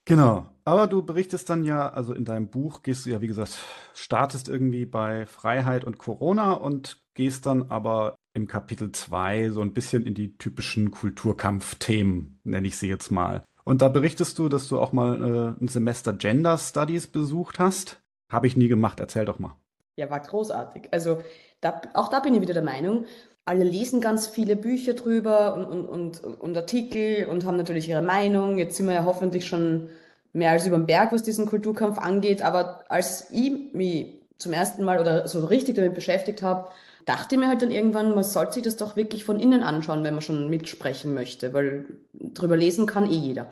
[0.08, 0.46] Genau.
[0.64, 3.58] Aber du berichtest dann ja, also in deinem Buch gehst du ja, wie gesagt,
[3.92, 9.74] startest irgendwie bei Freiheit und Corona und gehst dann aber im Kapitel 2 so ein
[9.74, 13.44] bisschen in die typischen Kulturkampfthemen, nenne ich sie jetzt mal.
[13.64, 18.00] Und da berichtest du, dass du auch mal äh, ein Semester Gender Studies besucht hast.
[18.30, 19.56] Habe ich nie gemacht, erzähl doch mal.
[19.96, 20.88] Ja, war großartig.
[20.90, 21.22] Also
[21.60, 23.04] da, auch da bin ich wieder der Meinung,
[23.48, 28.02] alle lesen ganz viele Bücher drüber und, und, und, und Artikel und haben natürlich ihre
[28.02, 28.58] Meinung.
[28.58, 29.88] Jetzt sind wir ja hoffentlich schon
[30.34, 32.42] mehr als über den Berg, was diesen Kulturkampf angeht.
[32.42, 36.68] Aber als ich mich zum ersten Mal oder so richtig damit beschäftigt habe,
[37.06, 40.14] dachte mir halt dann irgendwann, man sollte sich das doch wirklich von innen anschauen, wenn
[40.14, 43.50] man schon mitsprechen möchte, weil drüber lesen kann eh jeder.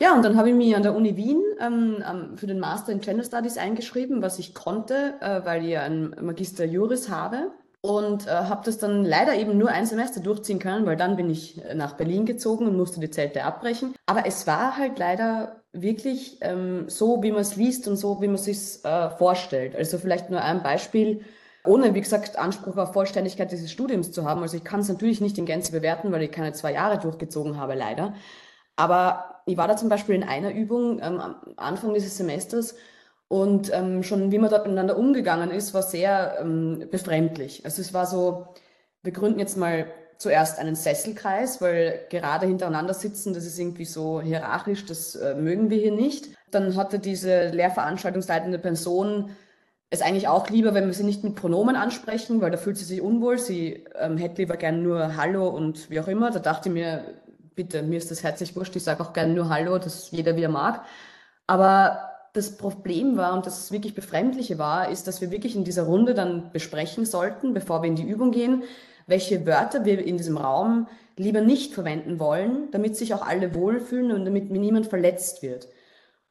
[0.00, 2.02] Ja, und dann habe ich mich an der Uni Wien ähm,
[2.36, 6.64] für den Master in Gender Studies eingeschrieben, was ich konnte, äh, weil ich einen Magister
[6.64, 7.52] Juris habe
[7.84, 11.28] und äh, habe das dann leider eben nur ein Semester durchziehen können, weil dann bin
[11.28, 13.94] ich äh, nach Berlin gezogen und musste die Zelte abbrechen.
[14.06, 18.26] Aber es war halt leider wirklich ähm, so, wie man es liest und so, wie
[18.26, 19.76] man es sich äh, vorstellt.
[19.76, 21.26] Also vielleicht nur ein Beispiel,
[21.62, 24.40] ohne, wie gesagt, Anspruch auf Vollständigkeit dieses Studiums zu haben.
[24.40, 27.58] Also ich kann es natürlich nicht in Gänze bewerten, weil ich keine zwei Jahre durchgezogen
[27.58, 28.14] habe, leider.
[28.76, 32.76] Aber ich war da zum Beispiel in einer Übung ähm, am Anfang dieses Semesters
[33.34, 37.64] und ähm, schon wie man dort miteinander umgegangen ist, war sehr ähm, befremdlich.
[37.64, 38.46] Also es war so,
[39.02, 39.86] wir gründen jetzt mal
[40.18, 45.68] zuerst einen Sesselkreis, weil gerade hintereinander sitzen, das ist irgendwie so hierarchisch, das äh, mögen
[45.68, 46.28] wir hier nicht.
[46.52, 49.30] Dann hatte diese lehrveranstaltungsleitende Person
[49.90, 52.84] es eigentlich auch lieber, wenn wir sie nicht mit Pronomen ansprechen, weil da fühlt sie
[52.84, 53.40] sich unwohl.
[53.40, 56.30] Sie ähm, hätte lieber gern nur Hallo und wie auch immer.
[56.30, 57.02] Da dachte ich mir,
[57.56, 60.48] bitte, mir ist das herzlich wurscht, ich sage auch gerne nur Hallo, das jeder wieder
[60.48, 60.84] mag.
[61.48, 65.84] Aber das Problem war und das wirklich Befremdliche war, ist, dass wir wirklich in dieser
[65.84, 68.64] Runde dann besprechen sollten, bevor wir in die Übung gehen,
[69.06, 74.10] welche Wörter wir in diesem Raum lieber nicht verwenden wollen, damit sich auch alle wohlfühlen
[74.10, 75.68] und damit niemand verletzt wird.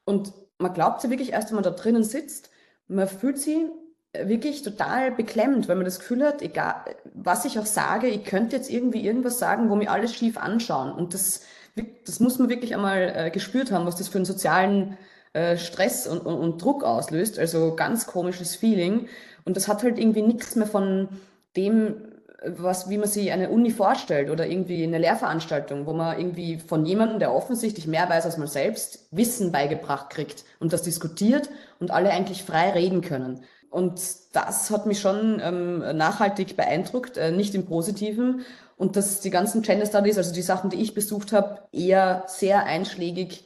[0.04, 2.50] Und man glaubt sie wirklich erst, wenn man da drinnen sitzt,
[2.86, 3.66] man fühlt sie
[4.12, 8.56] wirklich total beklemmt, weil man das Gefühl hat, egal was ich auch sage, ich könnte
[8.56, 10.92] jetzt irgendwie irgendwas sagen, wo mir alles schief anschauen.
[10.92, 11.40] Und das,
[12.04, 14.98] das muss man wirklich einmal äh, gespürt haben, was das für einen sozialen
[15.34, 17.38] äh, Stress und, und, und Druck auslöst.
[17.38, 19.08] Also ganz komisches Feeling.
[19.44, 21.08] Und das hat halt irgendwie nichts mehr von
[21.56, 21.96] dem,
[22.46, 26.86] was, wie man sich eine Uni vorstellt oder irgendwie eine Lehrveranstaltung, wo man irgendwie von
[26.86, 31.90] jemandem, der offensichtlich mehr weiß als man selbst, Wissen beigebracht kriegt und das diskutiert und
[31.90, 33.40] alle eigentlich frei reden können.
[33.70, 34.00] Und
[34.32, 38.42] das hat mich schon ähm, nachhaltig beeindruckt, äh, nicht im Positiven.
[38.76, 42.66] Und dass die ganzen Gender Studies, also die Sachen, die ich besucht habe, eher sehr
[42.66, 43.43] einschlägig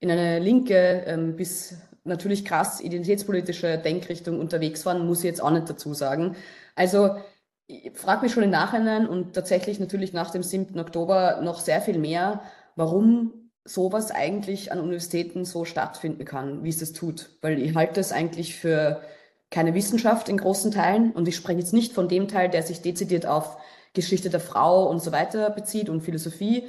[0.00, 5.50] in eine linke ähm, bis natürlich krass identitätspolitische Denkrichtung unterwegs waren, muss ich jetzt auch
[5.50, 6.36] nicht dazu sagen.
[6.74, 7.16] Also
[7.66, 10.78] ich frage mich schon im Nachhinein und tatsächlich natürlich nach dem 7.
[10.80, 12.42] Oktober noch sehr viel mehr,
[12.76, 17.30] warum sowas eigentlich an Universitäten so stattfinden kann, wie es es tut.
[17.42, 19.02] Weil ich halte es eigentlich für
[19.50, 22.80] keine Wissenschaft in großen Teilen und ich spreche jetzt nicht von dem Teil, der sich
[22.80, 23.58] dezidiert auf
[23.92, 26.64] Geschichte der Frau und so weiter bezieht und Philosophie,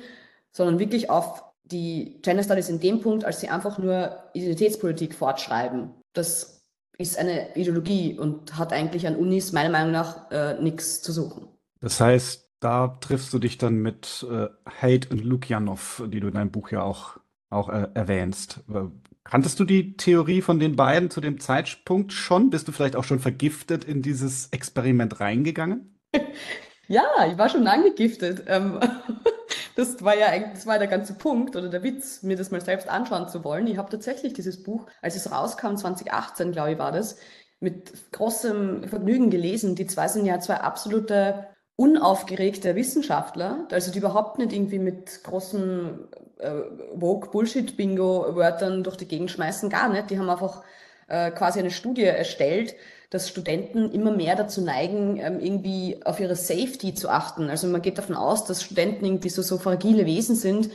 [0.51, 5.91] sondern wirklich auf die Gender Studies in dem Punkt, als sie einfach nur Identitätspolitik fortschreiben.
[6.13, 6.63] Das
[6.97, 11.47] ist eine Ideologie und hat eigentlich an Unis meiner Meinung nach äh, nichts zu suchen.
[11.79, 14.47] Das heißt, da triffst du dich dann mit äh,
[14.81, 17.17] Haidt und Lukianov, die du in deinem Buch ja auch,
[17.49, 18.61] auch äh, erwähnst.
[18.69, 18.87] Äh,
[19.23, 22.49] kanntest du die Theorie von den beiden zu dem Zeitpunkt schon?
[22.49, 25.97] Bist du vielleicht auch schon vergiftet in dieses Experiment reingegangen?
[26.89, 28.43] ja, ich war schon angegiftet.
[28.47, 28.79] Ähm,
[29.75, 32.61] das war ja eigentlich, das war der ganze Punkt oder der Witz, mir das mal
[32.61, 33.67] selbst anschauen zu wollen.
[33.67, 37.17] Ich habe tatsächlich dieses Buch, als es rauskam, 2018, glaube ich, war das,
[37.59, 39.75] mit großem Vergnügen gelesen.
[39.75, 46.07] Die zwei sind ja zwei absolute unaufgeregte Wissenschaftler, also die überhaupt nicht irgendwie mit großen
[46.39, 46.51] äh,
[46.95, 50.09] Woke-Bullshit-Bingo-Wörtern durch die Gegend schmeißen, gar nicht.
[50.09, 50.63] Die haben einfach
[51.07, 52.75] äh, quasi eine Studie erstellt,
[53.09, 57.49] dass Studenten immer mehr dazu neigen, ähm, irgendwie auf ihre Safety zu achten.
[57.49, 60.69] Also man geht davon aus, dass Studenten irgendwie so, so fragile Wesen sind,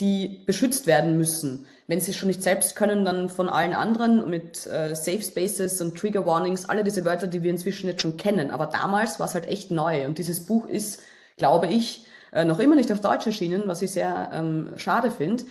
[0.00, 1.66] die beschützt werden müssen.
[1.86, 5.80] Wenn sie es schon nicht selbst können, dann von allen anderen mit äh, Safe Spaces
[5.80, 8.50] und Trigger Warnings, alle diese Wörter, die wir inzwischen jetzt schon kennen.
[8.50, 10.04] Aber damals war es halt echt neu.
[10.06, 11.00] Und dieses Buch ist,
[11.36, 15.44] glaube ich, äh, noch immer nicht auf Deutsch erschienen, was ich sehr ähm, schade finde.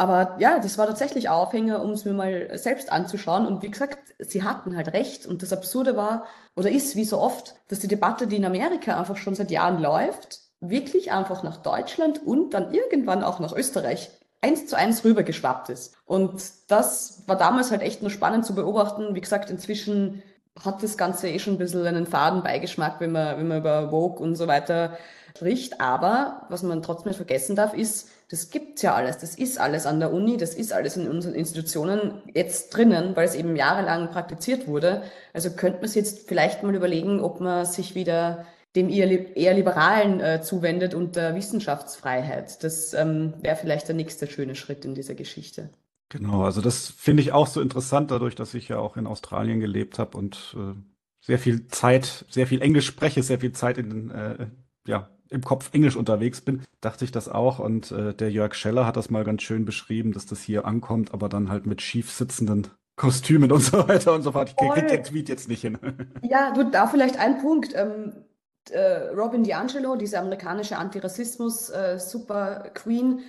[0.00, 3.46] Aber ja, das war tatsächlich Aufhänger, um es mir mal selbst anzuschauen.
[3.46, 5.26] Und wie gesagt, sie hatten halt recht.
[5.26, 6.24] Und das Absurde war
[6.56, 9.78] oder ist, wie so oft, dass die Debatte, die in Amerika einfach schon seit Jahren
[9.78, 14.10] läuft, wirklich einfach nach Deutschland und dann irgendwann auch nach Österreich
[14.40, 15.94] eins zu eins rübergeschwappt ist.
[16.06, 19.14] Und das war damals halt echt nur spannend zu beobachten.
[19.14, 20.22] Wie gesagt, inzwischen
[20.64, 23.90] hat das Ganze eh schon ein bisschen einen faden Beigeschmack, wenn man, wenn man über
[23.90, 24.96] Vogue und so weiter
[25.36, 25.78] spricht.
[25.78, 29.86] Aber was man trotzdem nicht vergessen darf, ist, das gibt's ja alles, das ist alles
[29.86, 34.10] an der Uni, das ist alles in unseren Institutionen jetzt drinnen, weil es eben jahrelang
[34.10, 35.02] praktiziert wurde.
[35.32, 39.54] Also könnte man sich jetzt vielleicht mal überlegen, ob man sich wieder dem eher, eher
[39.54, 42.62] liberalen äh, zuwendet und der Wissenschaftsfreiheit.
[42.62, 45.70] Das ähm, wäre vielleicht der nächste schöne Schritt in dieser Geschichte.
[46.08, 49.58] Genau, also das finde ich auch so interessant, dadurch, dass ich ja auch in Australien
[49.58, 50.74] gelebt habe und äh,
[51.20, 54.46] sehr viel Zeit, sehr viel Englisch spreche, sehr viel Zeit in, äh,
[54.86, 57.60] ja, im Kopf Englisch unterwegs bin, dachte ich das auch.
[57.60, 61.12] Und äh, der Jörg Scheller hat das mal ganz schön beschrieben, dass das hier ankommt,
[61.14, 64.50] aber dann halt mit schief sitzenden Kostümen und so weiter und so fort.
[64.50, 65.78] Ich kriege den Tweet jetzt nicht hin.
[66.22, 67.74] Ja, du, da vielleicht ein Punkt.
[67.74, 68.12] Ähm,
[68.70, 73.20] äh, Robin DiAngelo, diese amerikanische Antirassismus-Super-Queen,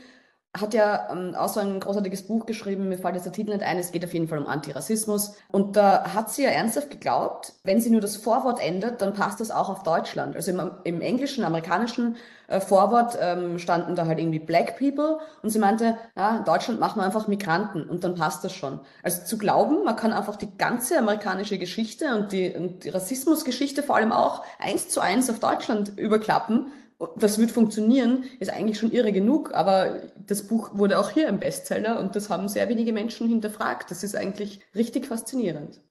[0.58, 3.64] hat ja ähm, auch so ein großartiges Buch geschrieben, mir fällt jetzt der Titel nicht
[3.64, 5.36] ein, es geht auf jeden Fall um Antirassismus.
[5.50, 9.40] Und da hat sie ja ernsthaft geglaubt, wenn sie nur das Vorwort ändert, dann passt
[9.40, 10.36] das auch auf Deutschland.
[10.36, 15.52] Also im, im englischen, amerikanischen äh, Vorwort ähm, standen da halt irgendwie Black People und
[15.52, 18.82] sie meinte, ja, in Deutschland machen wir einfach Migranten und dann passt das schon.
[19.04, 23.84] Also zu glauben, man kann einfach die ganze amerikanische Geschichte und die, und die Rassismusgeschichte
[23.84, 26.74] vor allem auch eins zu eins auf Deutschland überklappen,
[27.18, 31.40] das wird funktionieren, ist eigentlich schon irre genug, aber das Buch wurde auch hier ein
[31.40, 33.92] Bestseller und das haben sehr wenige Menschen hinterfragt.
[33.92, 35.82] Das ist eigentlich richtig faszinierend.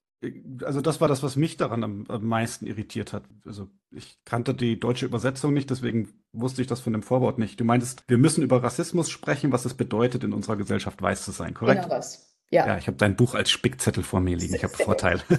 [0.63, 3.23] Also das war das, was mich daran am, am meisten irritiert hat.
[3.43, 7.59] Also ich kannte die deutsche Übersetzung nicht, deswegen wusste ich das von dem Vorwort nicht.
[7.59, 11.31] Du meintest, wir müssen über Rassismus sprechen, was es bedeutet, in unserer Gesellschaft weiß zu
[11.31, 11.83] sein, korrekt?
[11.83, 12.37] Genau was.
[12.51, 12.67] Ja.
[12.67, 14.53] ja, ich habe dein Buch als Spickzettel vor mir liegen.
[14.55, 15.21] Ich habe Vorteile.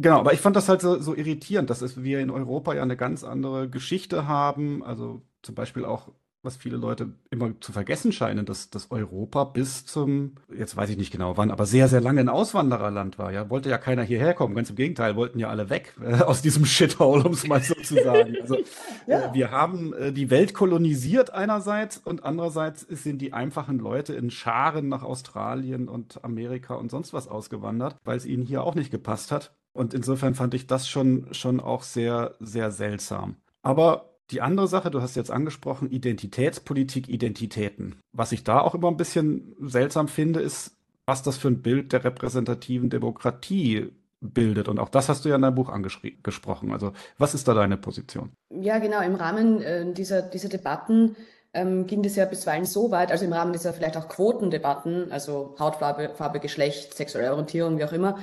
[0.00, 2.96] Genau, aber ich fand das halt so, so irritierend, dass wir in Europa ja eine
[2.96, 4.84] ganz andere Geschichte haben.
[4.84, 6.12] Also zum Beispiel auch,
[6.44, 10.98] was viele Leute immer zu vergessen scheinen, dass, dass Europa bis zum, jetzt weiß ich
[10.98, 13.32] nicht genau wann, aber sehr, sehr lange ein Auswandererland war.
[13.32, 14.54] Ja, wollte ja keiner hierher kommen.
[14.54, 17.74] Ganz im Gegenteil, wollten ja alle weg äh, aus diesem Shithole, um es mal so
[17.74, 18.36] zu sagen.
[18.40, 18.56] Also
[19.08, 19.30] ja.
[19.32, 24.30] äh, wir haben äh, die Welt kolonisiert einerseits und andererseits sind die einfachen Leute in
[24.30, 28.92] Scharen nach Australien und Amerika und sonst was ausgewandert, weil es ihnen hier auch nicht
[28.92, 29.57] gepasst hat.
[29.78, 33.36] Und insofern fand ich das schon, schon auch sehr, sehr seltsam.
[33.62, 37.94] Aber die andere Sache, du hast jetzt angesprochen, Identitätspolitik, Identitäten.
[38.12, 40.72] Was ich da auch immer ein bisschen seltsam finde, ist,
[41.06, 44.68] was das für ein Bild der repräsentativen Demokratie bildet.
[44.68, 46.72] Und auch das hast du ja in deinem Buch angesprochen.
[46.72, 48.32] Also was ist da deine Position?
[48.50, 49.00] Ja, genau.
[49.00, 51.14] Im Rahmen äh, dieser, dieser Debatten
[51.54, 55.54] ähm, ging das ja bisweilen so weit, also im Rahmen dieser vielleicht auch Quotendebatten, also
[55.58, 58.18] Hautfarbe, Farbe, Geschlecht, sexuelle Orientierung, wie auch immer,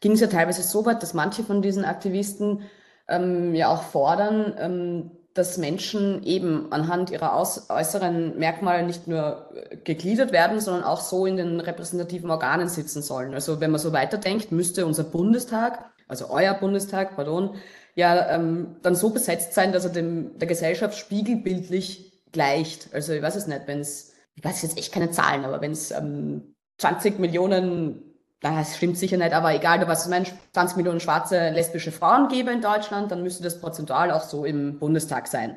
[0.00, 2.62] ging es ja teilweise so weit, dass manche von diesen Aktivisten
[3.08, 9.50] ähm, ja auch fordern, ähm, dass Menschen eben anhand ihrer aus, äußeren Merkmale nicht nur
[9.54, 13.34] äh, gegliedert werden, sondern auch so in den repräsentativen Organen sitzen sollen.
[13.34, 17.54] Also wenn man so weiterdenkt, müsste unser Bundestag, also euer Bundestag, pardon,
[17.94, 22.92] ja ähm, dann so besetzt sein, dass er dem der Gesellschaft spiegelbildlich gleicht.
[22.92, 25.72] Also ich weiß es nicht, wenn es, ich weiß jetzt echt keine Zahlen, aber wenn
[25.72, 28.07] es ähm, 20 Millionen
[28.40, 32.52] das stimmt sicher nicht, aber egal, was es meinen 20 Millionen schwarze lesbische Frauen gäbe
[32.52, 35.56] in Deutschland, dann müsste das prozentual auch so im Bundestag sein.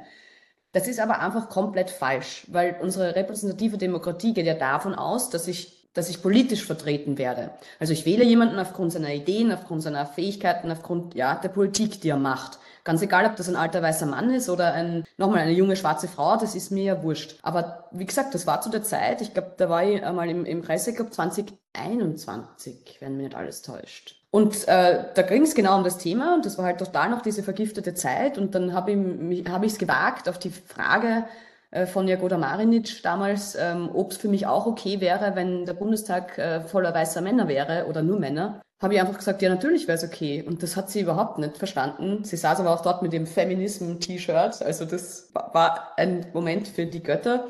[0.72, 5.48] Das ist aber einfach komplett falsch, weil unsere repräsentative Demokratie geht ja davon aus, dass
[5.48, 7.52] ich, dass ich politisch vertreten werde.
[7.78, 12.10] Also ich wähle jemanden aufgrund seiner Ideen, aufgrund seiner Fähigkeiten, aufgrund ja, der Politik, die
[12.10, 12.58] er macht.
[12.84, 16.08] Ganz egal, ob das ein alter weißer Mann ist oder ein, nochmal eine junge schwarze
[16.08, 17.40] Frau, das ist mir ja wurscht.
[17.44, 20.46] Aber wie gesagt, das war zu der Zeit, ich glaube, da war ich einmal im,
[20.46, 24.22] im Presseclub 2021, wenn mich nicht alles täuscht.
[24.32, 27.22] Und äh, da ging es genau um das Thema und das war halt total noch
[27.22, 31.26] diese vergiftete Zeit und dann habe ich es hab gewagt auf die Frage
[31.72, 35.74] äh, von Jagoda Marinic damals, ähm, ob es für mich auch okay wäre, wenn der
[35.74, 39.88] Bundestag äh, voller weißer Männer wäre oder nur Männer habe ich einfach gesagt, ja, natürlich
[39.88, 40.44] wäre es okay.
[40.46, 42.24] Und das hat sie überhaupt nicht verstanden.
[42.24, 44.64] Sie saß aber auch dort mit dem Feminism-T-Shirt.
[44.64, 47.48] Also das war ein Moment für die Götter.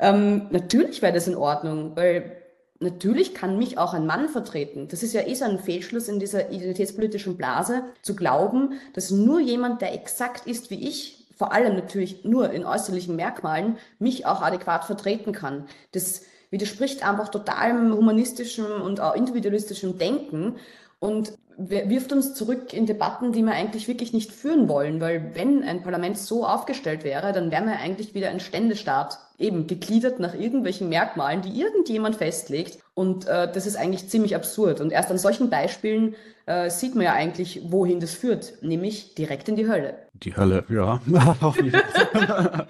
[0.00, 2.36] Ähm, natürlich wäre das in Ordnung, weil
[2.80, 4.88] natürlich kann mich auch ein Mann vertreten.
[4.88, 9.38] Das ist ja eh so ein Fehlschluss in dieser identitätspolitischen Blase, zu glauben, dass nur
[9.38, 14.42] jemand, der exakt ist wie ich, vor allem natürlich nur in äußerlichen Merkmalen, mich auch
[14.42, 15.66] adäquat vertreten kann.
[15.92, 20.56] Das widerspricht einfach totalem humanistischem und auch individualistischem Denken
[21.00, 25.62] und wirft uns zurück in Debatten, die wir eigentlich wirklich nicht führen wollen, weil wenn
[25.62, 30.34] ein Parlament so aufgestellt wäre, dann wären wir eigentlich wieder ein Ständestaat, eben gegliedert nach
[30.34, 32.78] irgendwelchen Merkmalen, die irgendjemand festlegt.
[32.94, 34.80] Und äh, das ist eigentlich ziemlich absurd.
[34.80, 36.14] Und erst an solchen Beispielen
[36.46, 39.96] äh, sieht man ja eigentlich, wohin das führt, nämlich direkt in die Hölle.
[40.14, 41.00] Die Hölle, ja.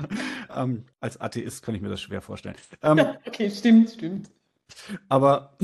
[0.56, 2.56] ähm, als Atheist kann ich mir das schwer vorstellen.
[2.82, 4.30] Ähm, okay, stimmt, stimmt.
[5.08, 5.56] Aber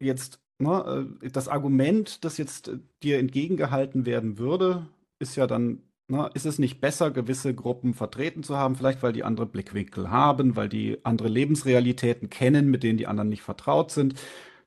[0.00, 4.86] jetzt ne, äh, das Argument, das jetzt äh, dir entgegengehalten werden würde,
[5.18, 9.12] ist ja dann, ne, ist es nicht besser, gewisse Gruppen vertreten zu haben, vielleicht weil
[9.12, 13.90] die andere Blickwinkel haben, weil die andere Lebensrealitäten kennen, mit denen die anderen nicht vertraut
[13.90, 14.14] sind.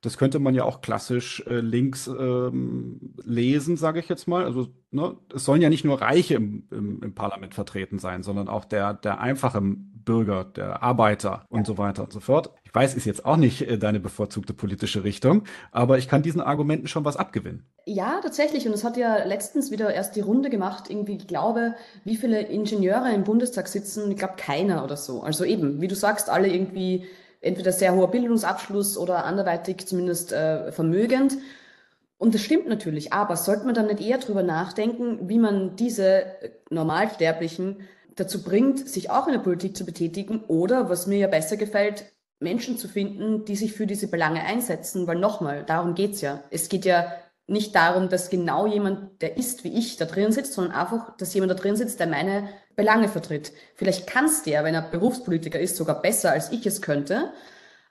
[0.01, 4.45] Das könnte man ja auch klassisch äh, links ähm, lesen, sage ich jetzt mal.
[4.45, 8.47] Also ne, es sollen ja nicht nur Reiche im, im, im Parlament vertreten sein, sondern
[8.47, 12.51] auch der, der einfache Bürger, der Arbeiter und so weiter und so fort.
[12.63, 16.41] Ich weiß, ist jetzt auch nicht äh, deine bevorzugte politische Richtung, aber ich kann diesen
[16.41, 17.65] Argumenten schon was abgewinnen.
[17.85, 18.67] Ja, tatsächlich.
[18.67, 20.89] Und es hat ja letztens wieder erst die Runde gemacht.
[20.89, 24.09] Irgendwie, ich glaube, wie viele Ingenieure im Bundestag sitzen.
[24.11, 25.21] Ich glaube, keiner oder so.
[25.21, 27.05] Also eben, wie du sagst, alle irgendwie
[27.41, 31.37] entweder sehr hoher Bildungsabschluss oder anderweitig zumindest äh, vermögend.
[32.17, 33.13] Und das stimmt natürlich.
[33.13, 36.25] Aber sollte man dann nicht eher darüber nachdenken, wie man diese
[36.69, 37.77] Normalsterblichen
[38.15, 42.05] dazu bringt, sich auch in der Politik zu betätigen oder, was mir ja besser gefällt,
[42.39, 46.43] Menschen zu finden, die sich für diese Belange einsetzen, weil nochmal, darum geht's ja.
[46.49, 47.11] Es geht ja
[47.47, 51.33] nicht darum, dass genau jemand, der ist wie ich, da drin sitzt, sondern einfach, dass
[51.33, 53.51] jemand da drin sitzt, der meine Belange vertritt.
[53.75, 57.31] Vielleicht kannst der, wenn er Berufspolitiker ist, sogar besser, als ich es könnte.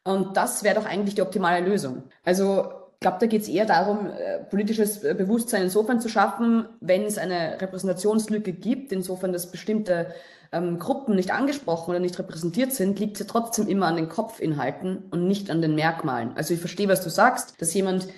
[0.05, 2.05] Und das wäre doch eigentlich die optimale Lösung.
[2.25, 6.69] Also ich glaube, da geht es eher darum, äh, politisches äh, Bewusstsein insofern zu schaffen,
[6.81, 10.14] wenn es eine Repräsentationslücke gibt, insofern, dass bestimmte
[10.53, 15.05] ähm, Gruppen nicht angesprochen oder nicht repräsentiert sind, liegt ja trotzdem immer an den Kopfinhalten
[15.11, 16.33] und nicht an den Merkmalen.
[16.37, 18.09] Also ich verstehe, was du sagst, dass jemand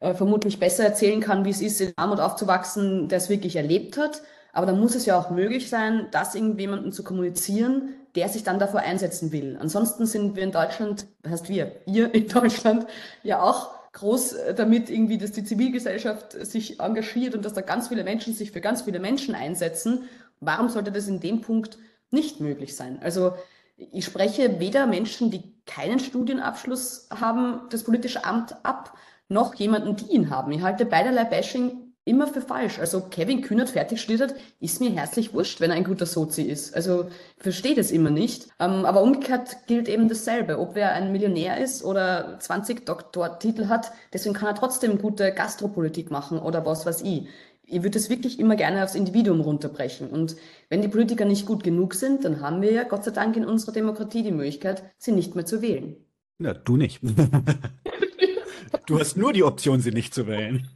[0.00, 3.96] äh, vermutlich besser erzählen kann, wie es ist, in Armut aufzuwachsen, der es wirklich erlebt
[3.96, 4.22] hat.
[4.54, 8.60] Aber dann muss es ja auch möglich sein, das irgendjemandem zu kommunizieren, der sich dann
[8.60, 9.58] davor einsetzen will.
[9.60, 12.86] Ansonsten sind wir in Deutschland, was heißt wir, ihr in Deutschland
[13.24, 17.88] ja auch groß äh, damit irgendwie, dass die Zivilgesellschaft sich engagiert und dass da ganz
[17.88, 20.04] viele Menschen sich für ganz viele Menschen einsetzen.
[20.40, 21.78] Warum sollte das in dem Punkt
[22.10, 23.00] nicht möglich sein?
[23.02, 23.32] Also
[23.76, 28.96] ich spreche weder Menschen, die keinen Studienabschluss haben, das politische Amt ab,
[29.28, 30.52] noch jemanden, die ihn haben.
[30.52, 32.78] Ich halte beiderlei Bashing immer für falsch.
[32.78, 36.74] Also Kevin Kühnert fertig studiert ist mir herzlich wurscht, wenn er ein guter Sozi ist.
[36.74, 38.48] Also verstehe das immer nicht.
[38.60, 40.58] Ähm, aber umgekehrt gilt eben dasselbe.
[40.58, 46.10] Ob wer ein Millionär ist oder 20 Doktortitel hat, deswegen kann er trotzdem gute Gastropolitik
[46.10, 47.26] machen oder was weiß ich.
[47.66, 50.10] Ich würde es wirklich immer gerne aufs Individuum runterbrechen.
[50.10, 50.36] Und
[50.68, 53.46] wenn die Politiker nicht gut genug sind, dann haben wir ja Gott sei Dank in
[53.46, 55.96] unserer Demokratie die Möglichkeit, sie nicht mehr zu wählen.
[56.38, 57.00] Ja, du nicht.
[58.86, 60.68] du hast nur die Option, sie nicht zu wählen.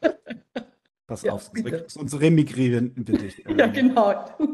[1.08, 1.50] Pass ja, auf,
[1.86, 3.38] sonst remigrieren wir dich.
[3.38, 4.24] ja, ähm, genau.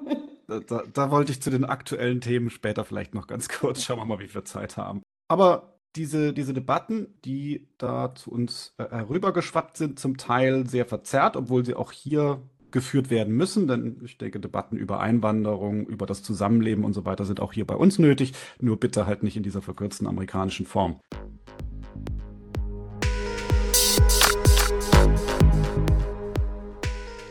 [0.46, 3.82] Da, da, da, wollte ich zu den aktuellen Themen später vielleicht noch ganz kurz.
[3.82, 5.00] Schauen wir mal, wie wir Zeit haben.
[5.26, 11.38] Aber diese, diese Debatten, die da zu uns äh, herübergeschwappt sind, zum Teil sehr verzerrt,
[11.38, 16.22] obwohl sie auch hier geführt werden müssen, denn ich denke, Debatten über Einwanderung, über das
[16.22, 19.44] Zusammenleben und so weiter sind auch hier bei uns nötig, nur bitte halt nicht in
[19.44, 21.00] dieser verkürzten amerikanischen Form.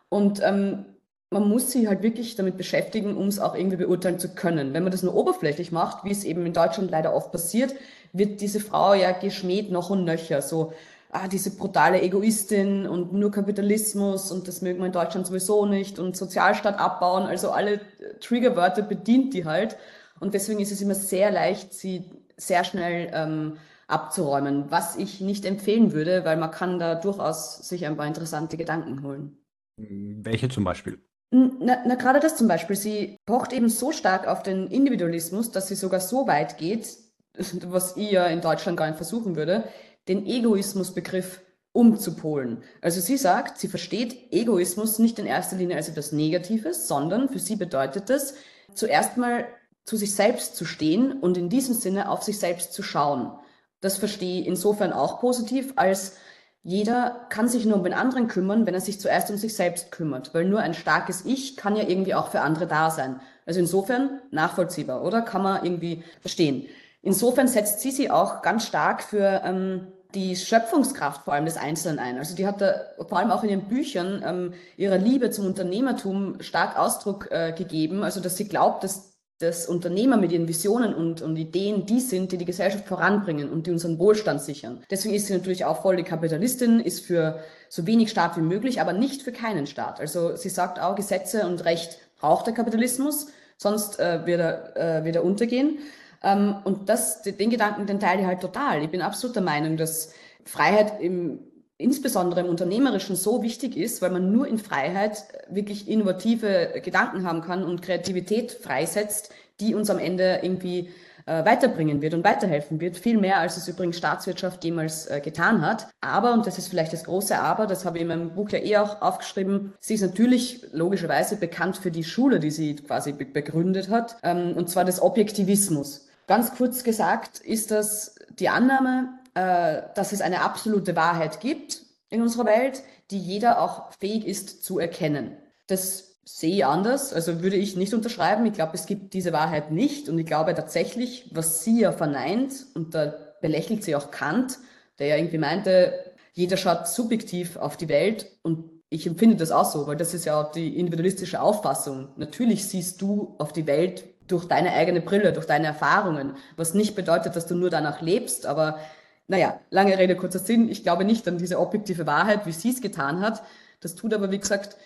[0.09, 0.87] Und ähm,
[1.31, 4.73] man muss sich halt wirklich damit beschäftigen, um es auch irgendwie beurteilen zu können.
[4.73, 7.75] Wenn man das nur oberflächlich macht, wie es eben in Deutschland leider oft passiert,
[8.13, 10.41] wird diese Frau ja geschmäht noch und nöcher.
[10.41, 10.73] So,
[11.11, 15.99] ah, diese brutale Egoistin und nur Kapitalismus und das mögen wir in Deutschland sowieso nicht
[15.99, 17.25] und Sozialstaat abbauen.
[17.25, 19.77] Also alle äh, Triggerwörter bedient die halt.
[20.21, 22.05] Und deswegen ist es immer sehr leicht, sie
[22.37, 27.87] sehr schnell ähm, abzuräumen, was ich nicht empfehlen würde, weil man kann da durchaus sich
[27.87, 29.39] ein paar interessante Gedanken holen.
[29.77, 30.99] Welche zum Beispiel?
[31.31, 32.77] Na, na, gerade das zum Beispiel.
[32.77, 36.97] Sie pocht eben so stark auf den Individualismus, dass sie sogar so weit geht,
[37.67, 39.65] was ich ja in Deutschland gar nicht versuchen würde,
[40.09, 41.41] den Egoismusbegriff
[41.73, 42.63] umzupolen.
[42.81, 47.39] Also sie sagt, sie versteht Egoismus nicht in erster Linie als etwas Negatives, sondern für
[47.39, 48.35] sie bedeutet es,
[48.75, 49.47] zuerst mal
[49.85, 53.33] zu sich selbst zu stehen und in diesem Sinne auf sich selbst zu schauen.
[53.81, 56.17] Das verstehe ich insofern auch positiv, als
[56.63, 59.93] jeder kann sich nur um den anderen kümmern, wenn er sich zuerst um sich selbst
[59.93, 63.21] kümmert, weil nur ein starkes Ich kann ja irgendwie auch für andere da sein.
[63.47, 65.23] Also insofern nachvollziehbar, oder?
[65.23, 66.67] Kann man irgendwie verstehen.
[67.01, 71.99] Insofern setzt sie sich auch ganz stark für ähm, die Schöpfungskraft vor allem des Einzelnen
[71.99, 72.19] ein.
[72.19, 72.75] Also die hat da
[73.07, 78.03] vor allem auch in ihren Büchern ähm, ihrer Liebe zum Unternehmertum stark Ausdruck äh, gegeben.
[78.03, 79.09] Also dass sie glaubt, dass
[79.41, 83.67] dass Unternehmer mit ihren Visionen und, und Ideen die sind, die die Gesellschaft voranbringen und
[83.67, 84.83] die unseren Wohlstand sichern.
[84.91, 87.39] Deswegen ist sie natürlich auch voll die Kapitalistin, ist für
[87.69, 90.01] so wenig Staat wie möglich, aber nicht für keinen Staat.
[90.01, 95.05] Also sie sagt auch, Gesetze und Recht braucht der Kapitalismus, sonst äh, wird, er, äh,
[95.05, 95.79] wird er untergehen.
[96.23, 98.83] Ähm, und das, den Gedanken, den teile ich halt total.
[98.83, 100.13] Ich bin absolut der Meinung, dass
[100.45, 101.41] Freiheit im,
[101.77, 107.43] insbesondere im Unternehmerischen so wichtig ist, weil man nur in Freiheit wirklich innovative Gedanken haben
[107.43, 110.91] kann und Kreativität freisetzt, die uns am Ende irgendwie
[111.27, 112.97] äh, weiterbringen wird und weiterhelfen wird.
[112.97, 115.89] Viel mehr, als es übrigens Staatswirtschaft jemals äh, getan hat.
[116.01, 118.59] Aber, und das ist vielleicht das große Aber, das habe ich in meinem Buch ja
[118.59, 123.91] eh auch aufgeschrieben, sie ist natürlich logischerweise bekannt für die Schule, die sie quasi begründet
[123.91, 126.08] hat, ähm, und zwar des Objektivismus.
[126.29, 132.21] Ganz kurz gesagt ist das die Annahme, äh, dass es eine absolute Wahrheit gibt in
[132.21, 135.37] unserer Welt, die jeder auch fähig ist zu erkennen.
[135.69, 138.45] Das sehe ich anders, also würde ich nicht unterschreiben.
[138.45, 142.67] Ich glaube, es gibt diese Wahrheit nicht und ich glaube tatsächlich, was sie ja verneint,
[142.75, 144.59] und da belächelt sie auch Kant,
[144.99, 145.95] der ja irgendwie meinte,
[146.35, 150.27] jeder schaut subjektiv auf die Welt und ich empfinde das auch so, weil das ist
[150.27, 152.09] ja auch die individualistische Auffassung.
[152.17, 156.95] Natürlich siehst du auf die Welt durch deine eigene Brille, durch deine Erfahrungen, was nicht
[156.95, 158.79] bedeutet, dass du nur danach lebst, aber
[159.27, 160.71] naja, lange Rede, kurzer Sinn.
[160.71, 163.43] Ich glaube nicht an diese objektive Wahrheit, wie sie es getan hat.
[163.81, 164.77] Das tut aber, wie gesagt,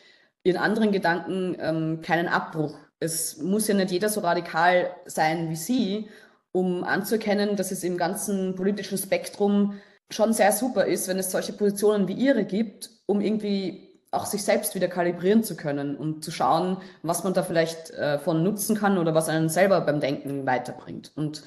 [0.43, 2.77] ihren anderen Gedanken ähm, keinen Abbruch.
[2.99, 6.09] Es muss ja nicht jeder so radikal sein wie sie,
[6.51, 9.81] um anzuerkennen, dass es im ganzen politischen Spektrum
[10.11, 14.45] schon sehr super ist, wenn es solche Positionen wie ihre gibt, um irgendwie auch sich
[14.45, 18.77] selbst wieder kalibrieren zu können und zu schauen, was man da vielleicht äh, von nutzen
[18.77, 21.13] kann oder was einen selber beim Denken weiterbringt.
[21.17, 21.43] Und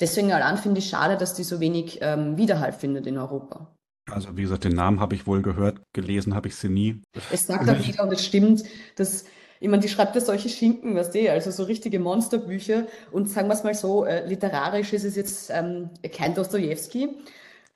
[0.00, 3.72] deswegen allein finde ich schade, dass die so wenig ähm, Widerhall findet in Europa.
[4.10, 7.02] Also wie gesagt, den Namen habe ich wohl gehört, gelesen habe ich sie nie.
[7.30, 8.64] Es sagt auch jeder und es stimmt,
[8.96, 9.24] dass
[9.60, 13.48] ich meine, die schreibt ja solche Schinken, weißt du, also so richtige Monsterbücher und sagen
[13.48, 17.08] wir es mal so, äh, literarisch ist es jetzt ähm, kein Dostoevsky,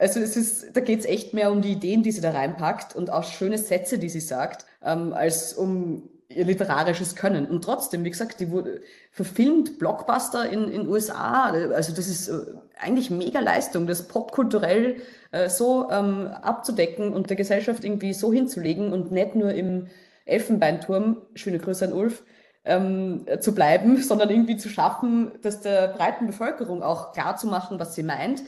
[0.02, 2.96] also es ist, da geht es echt mehr um die Ideen, die sie da reinpackt
[2.96, 7.46] und auch schöne Sätze, die sie sagt, ähm, als um ihr literarisches Können.
[7.46, 8.80] Und trotzdem, wie gesagt, die wurde
[9.12, 11.52] verfilmt, Blockbuster in in USA.
[11.52, 12.40] Also das ist äh,
[12.80, 14.96] eigentlich mega Leistung, das popkulturell
[15.30, 19.86] äh, so ähm, abzudecken und der Gesellschaft irgendwie so hinzulegen und nicht nur im
[20.24, 22.24] Elfenbeinturm, schöne Grüße an Ulf,
[22.64, 27.78] ähm, zu bleiben, sondern irgendwie zu schaffen, dass der breiten Bevölkerung auch klar zu machen,
[27.78, 28.42] was sie meint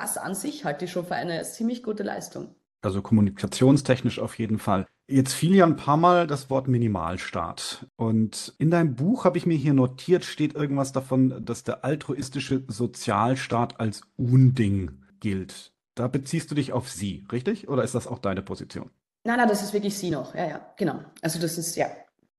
[0.00, 2.54] das an sich halte ich schon für eine ziemlich gute Leistung.
[2.82, 4.86] Also kommunikationstechnisch auf jeden Fall.
[5.08, 7.86] Jetzt fiel ja ein paar Mal das Wort Minimalstaat.
[7.96, 12.64] Und in deinem Buch habe ich mir hier notiert, steht irgendwas davon, dass der altruistische
[12.68, 15.72] Sozialstaat als Unding gilt.
[15.94, 17.68] Da beziehst du dich auf sie, richtig?
[17.68, 18.90] Oder ist das auch deine Position?
[19.24, 20.34] Nein, nein, das ist wirklich sie noch.
[20.34, 21.00] Ja, ja, genau.
[21.22, 21.86] Also das ist, ja,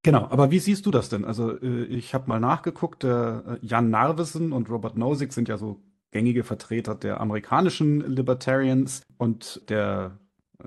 [0.04, 1.26] Genau, aber wie siehst du das denn?
[1.26, 5.82] Also äh, ich habe mal nachgeguckt, äh, Jan Narvesen und Robert Nozick sind ja so
[6.12, 10.20] gängige Vertreter der amerikanischen Libertarians und der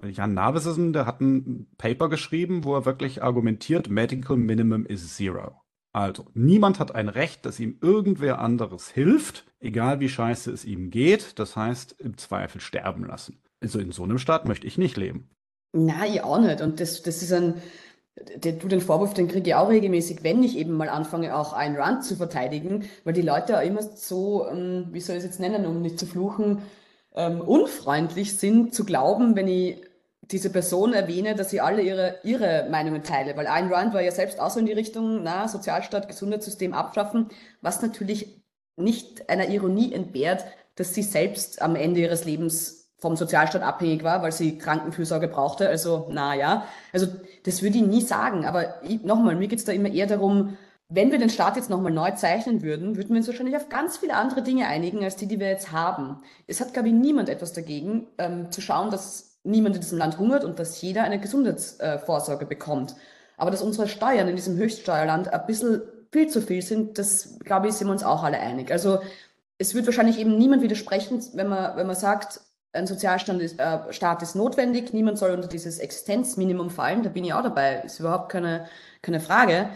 [0.09, 5.61] Jan Navesen, der hat ein Paper geschrieben, wo er wirklich argumentiert, Medical Minimum is Zero.
[5.93, 10.91] Also, niemand hat ein Recht, dass ihm irgendwer anderes hilft, egal wie scheiße es ihm
[10.91, 11.39] geht.
[11.41, 13.43] Das heißt, im Zweifel sterben lassen.
[13.61, 15.29] Also in so einem Staat möchte ich nicht leben.
[15.73, 16.61] Na, ich auch nicht.
[16.61, 17.55] Und das, das ist ein,
[18.41, 21.77] du den Vorwurf, den kriege ich auch regelmäßig, wenn ich eben mal anfange, auch Ayn
[21.77, 25.41] Rand zu verteidigen, weil die Leute auch immer so, ähm, wie soll ich es jetzt
[25.41, 26.63] nennen, um nicht zu fluchen,
[27.15, 29.83] ähm, unfreundlich sind, zu glauben, wenn ich
[30.23, 33.37] diese Person erwähne, dass sie alle ihre, ihre Meinungen teile.
[33.37, 37.29] Weil Ayn Rand war ja selbst auch so in die Richtung, na, Sozialstaat, Gesundheitssystem abschaffen,
[37.61, 38.41] was natürlich
[38.77, 40.45] nicht einer Ironie entbehrt,
[40.77, 45.69] dass sie selbst am Ende ihres Lebens vom Sozialstaat abhängig war, weil sie Krankenfürsorge brauchte.
[45.69, 46.65] Also, na ja.
[46.93, 47.07] Also,
[47.45, 48.45] das würde ich nie sagen.
[48.45, 50.57] Aber nochmal, mir geht es da immer eher darum,
[50.89, 53.99] wenn wir den Staat jetzt nochmal neu zeichnen würden, würden wir uns wahrscheinlich auf ganz
[53.99, 56.21] viele andere Dinge einigen, als die, die wir jetzt haben.
[56.49, 60.19] Es hat, glaube ich, niemand etwas dagegen, ähm, zu schauen, dass niemand in diesem Land
[60.19, 62.97] hungert und dass jeder eine Gesundheitsvorsorge äh, bekommt.
[63.37, 65.83] Aber dass unsere Steuern in diesem Höchststeuerland ein bisschen
[66.13, 68.73] viel zu viel sind, das, glaube ich, sind wir uns auch alle einig.
[68.73, 68.99] Also,
[69.59, 72.41] es wird wahrscheinlich eben niemand widersprechen, wenn man, wenn man sagt,
[72.73, 77.35] ein Sozialstaat ist, äh, ist notwendig, niemand soll unter dieses Existenzminimum fallen, da bin ich
[77.35, 78.67] auch dabei, ist überhaupt keine,
[79.03, 79.71] keine Frage.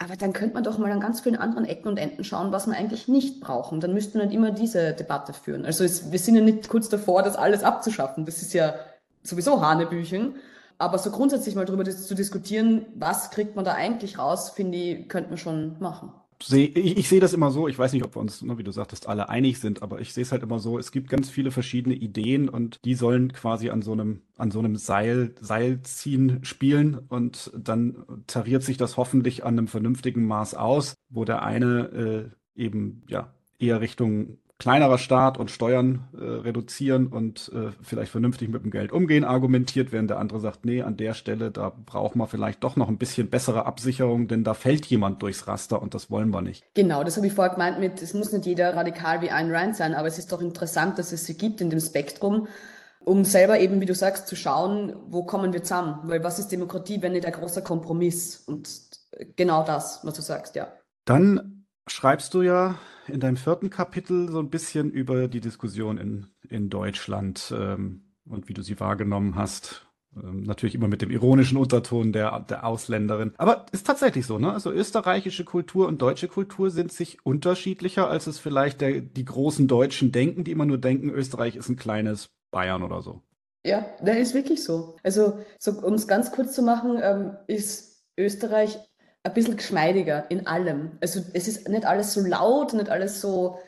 [0.00, 2.68] Aber dann könnte man doch mal an ganz vielen anderen Ecken und Enden schauen, was
[2.68, 3.80] wir eigentlich nicht brauchen.
[3.80, 5.66] Dann müssten wir nicht immer diese Debatte führen.
[5.66, 8.24] Also es, wir sind ja nicht kurz davor, das alles abzuschaffen.
[8.24, 8.76] Das ist ja
[9.24, 10.36] sowieso Hanebüchen.
[10.78, 15.08] Aber so grundsätzlich mal drüber zu diskutieren, was kriegt man da eigentlich raus, finde ich,
[15.08, 16.12] könnte man schon machen
[16.42, 18.64] seh, ich, ich sehe das immer so, ich weiß nicht, ob wir uns, ne, wie
[18.64, 21.30] du sagtest, alle einig sind, aber ich sehe es halt immer so, es gibt ganz
[21.30, 26.44] viele verschiedene Ideen und die sollen quasi an so einem, an so einem Seil, Seilziehen
[26.44, 32.32] spielen und dann tariert sich das hoffentlich an einem vernünftigen Maß aus, wo der eine
[32.56, 38.48] äh, eben ja eher Richtung kleinerer Staat und Steuern äh, reduzieren und äh, vielleicht vernünftig
[38.48, 42.16] mit dem Geld umgehen, argumentiert, während der andere sagt, nee, an der Stelle, da braucht
[42.16, 45.94] man vielleicht doch noch ein bisschen bessere Absicherung, denn da fällt jemand durchs Raster und
[45.94, 46.64] das wollen wir nicht.
[46.74, 49.76] Genau, das habe ich vorher gemeint mit, es muss nicht jeder radikal wie Ayn Rand
[49.76, 52.48] sein, aber es ist doch interessant, dass es sie gibt in dem Spektrum,
[53.04, 56.48] um selber eben, wie du sagst, zu schauen, wo kommen wir zusammen, weil was ist
[56.48, 58.68] Demokratie, wenn nicht ein großer Kompromiss und
[59.36, 60.72] genau das, was du sagst, ja.
[61.04, 62.74] Dann schreibst du ja
[63.10, 68.48] in deinem vierten Kapitel so ein bisschen über die Diskussion in, in Deutschland ähm, und
[68.48, 69.86] wie du sie wahrgenommen hast.
[70.16, 73.32] Ähm, natürlich immer mit dem ironischen Unterton der, der Ausländerin.
[73.36, 74.52] Aber ist tatsächlich so, ne?
[74.52, 79.68] Also österreichische Kultur und deutsche Kultur sind sich unterschiedlicher, als es vielleicht der, die großen
[79.68, 83.22] Deutschen denken, die immer nur denken, Österreich ist ein kleines Bayern oder so.
[83.66, 84.96] Ja, das ist wirklich so.
[85.02, 88.78] Also, so, um es ganz kurz zu machen, ähm, ist Österreich
[89.28, 90.92] ein bisschen geschmeidiger in allem.
[91.00, 93.58] Also es ist nicht alles so laut, nicht alles so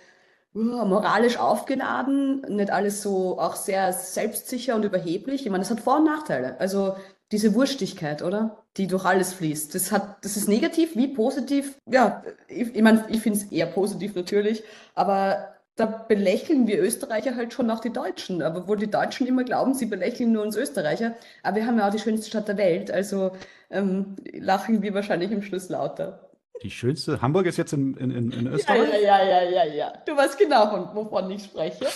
[0.55, 5.45] uh, moralisch aufgeladen, nicht alles so auch sehr selbstsicher und überheblich.
[5.45, 6.59] Ich meine, es hat Vor- und Nachteile.
[6.61, 6.97] Also
[7.33, 8.65] diese Wurstigkeit, oder?
[8.77, 9.75] Die durch alles fließt.
[9.75, 11.79] Das hat, das ist negativ wie positiv.
[11.87, 17.37] Ja, ich, ich meine, ich finde es eher positiv natürlich, aber da belächeln wir Österreicher
[17.37, 18.43] halt schon auch die Deutschen.
[18.43, 21.17] Aber wo die Deutschen immer glauben, sie belächeln nur uns Österreicher.
[21.43, 22.91] Aber wir haben ja auch die schönste Stadt der Welt.
[22.91, 23.33] Also
[23.71, 26.30] ähm, lachen wir wahrscheinlich im Schluss lauter.
[26.63, 28.91] Die schönste, Hamburg ist jetzt in, in, in Österreich?
[29.03, 29.93] Ja, ja, ja, ja, ja.
[30.07, 31.87] Du weißt genau, wovon ich spreche.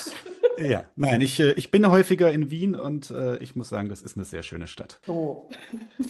[0.58, 4.02] Ja, nein, ich, äh, ich bin häufiger in Wien und äh, ich muss sagen, das
[4.02, 5.00] ist eine sehr schöne Stadt.
[5.06, 5.48] So.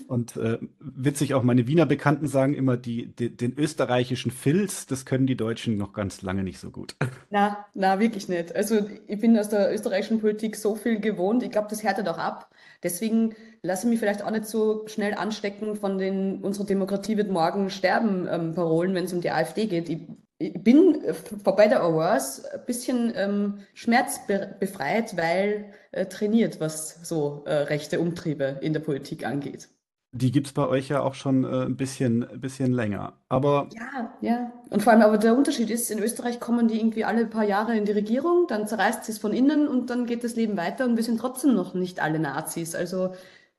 [0.09, 5.07] Und äh, witzig auch, meine Wiener Bekannten sagen immer, die, die, den österreichischen Filz, das
[5.07, 6.95] können die Deutschen noch ganz lange nicht so gut.
[7.31, 8.55] Na, na, wirklich nicht.
[8.55, 12.19] Also ich bin aus der österreichischen Politik so viel gewohnt, ich glaube, das härtet auch
[12.19, 12.51] ab.
[12.85, 17.31] Deswegen lasse ich mich vielleicht auch nicht so schnell anstecken von den unsere Demokratie wird
[17.31, 19.89] morgen sterben ähm, Parolen, wenn es um die AfD geht.
[19.89, 20.03] Ich,
[20.39, 27.43] ich bin äh, bei der Awards ein bisschen ähm, schmerzbefreit, weil äh, trainiert, was so
[27.47, 29.69] äh, rechte Umtriebe in der Politik angeht.
[30.17, 33.15] Die gibt es bei euch ja auch schon äh, ein bisschen, bisschen länger.
[33.29, 34.53] Aber ja, ja.
[34.71, 37.77] Und vor allem, aber der Unterschied ist, in Österreich kommen die irgendwie alle paar Jahre
[37.77, 40.85] in die Regierung, dann zerreißt sie es von innen und dann geht das Leben weiter
[40.85, 42.77] und wir sind trotzdem noch nicht alle Nazis.
[42.77, 43.15] Also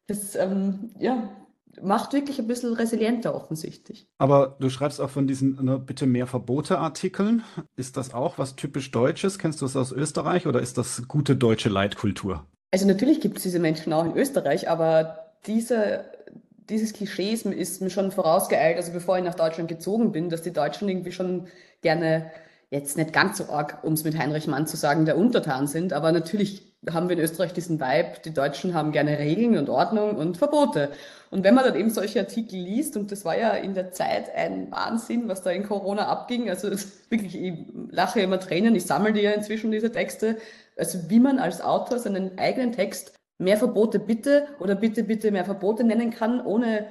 [0.08, 1.30] das ähm, ja,
[1.82, 4.08] macht wirklich ein bisschen resilienter offensichtlich.
[4.18, 7.44] Aber du schreibst auch von diesen ne, bitte mehr Verbote-Artikeln.
[7.76, 9.40] Ist das auch was typisch Deutsches?
[9.40, 12.46] Kennst du das aus Österreich oder ist das gute deutsche Leitkultur?
[12.72, 16.06] Also natürlich gibt es diese Menschen auch in Österreich, aber diese
[16.70, 20.42] dieses Klischee ist, ist mir schon vorausgeeilt, also bevor ich nach Deutschland gezogen bin, dass
[20.42, 21.48] die Deutschen irgendwie schon
[21.82, 22.32] gerne,
[22.72, 25.94] jetzt nicht ganz so arg, um es mit Heinrich Mann zu sagen, der Untertan sind,
[25.94, 30.16] aber natürlich haben wir in Österreich diesen Vibe, die Deutschen haben gerne Regeln und Ordnung
[30.18, 30.92] und Verbote.
[31.32, 34.34] Und wenn man dann eben solche Artikel liest, und das war ja in der Zeit
[34.36, 36.70] ein Wahnsinn, was da in Corona abging, also
[37.10, 37.54] wirklich, ich
[37.90, 40.38] lache immer Tränen, ich sammle die ja inzwischen diese Texte,
[40.78, 45.46] also wie man als Autor seinen eigenen Text mehr Verbote bitte oder bitte, bitte mehr
[45.46, 46.88] Verbote nennen kann, ohne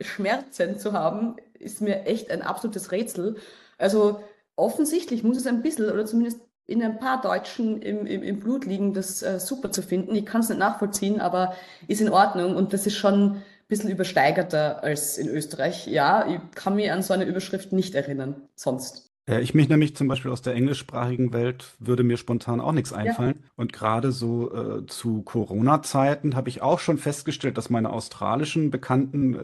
[0.00, 3.36] Schmerzen zu haben, ist mir echt ein absolutes Rätsel.
[3.78, 4.20] Also
[4.56, 8.64] offensichtlich muss es ein bisschen oder zumindest in ein paar Deutschen im, im, im Blut
[8.64, 10.14] liegen, das äh, super zu finden.
[10.14, 11.54] Ich kann es nicht nachvollziehen, aber
[11.88, 15.86] ist in Ordnung und das ist schon ein bisschen übersteigerter als in Österreich.
[15.86, 19.13] Ja, ich kann mich an so eine Überschrift nicht erinnern, sonst.
[19.26, 22.92] Ja, ich mich nämlich zum Beispiel aus der englischsprachigen Welt würde mir spontan auch nichts
[22.92, 23.36] einfallen.
[23.42, 23.50] Ja.
[23.56, 29.34] Und gerade so äh, zu Corona-Zeiten habe ich auch schon festgestellt, dass meine australischen Bekannten
[29.34, 29.40] äh,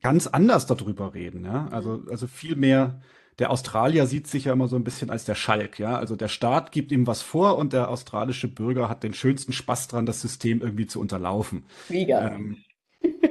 [0.00, 1.44] ganz anders darüber reden.
[1.44, 1.68] Ja?
[1.70, 2.08] Also, mhm.
[2.10, 3.02] also viel mehr.
[3.38, 5.98] Der Australier sieht sich ja immer so ein bisschen als der Schalk, ja.
[5.98, 9.88] Also der Staat gibt ihm was vor und der australische Bürger hat den schönsten Spaß
[9.88, 11.64] dran, das System irgendwie zu unterlaufen.
[11.88, 12.30] Mega.
[12.30, 12.58] Ähm,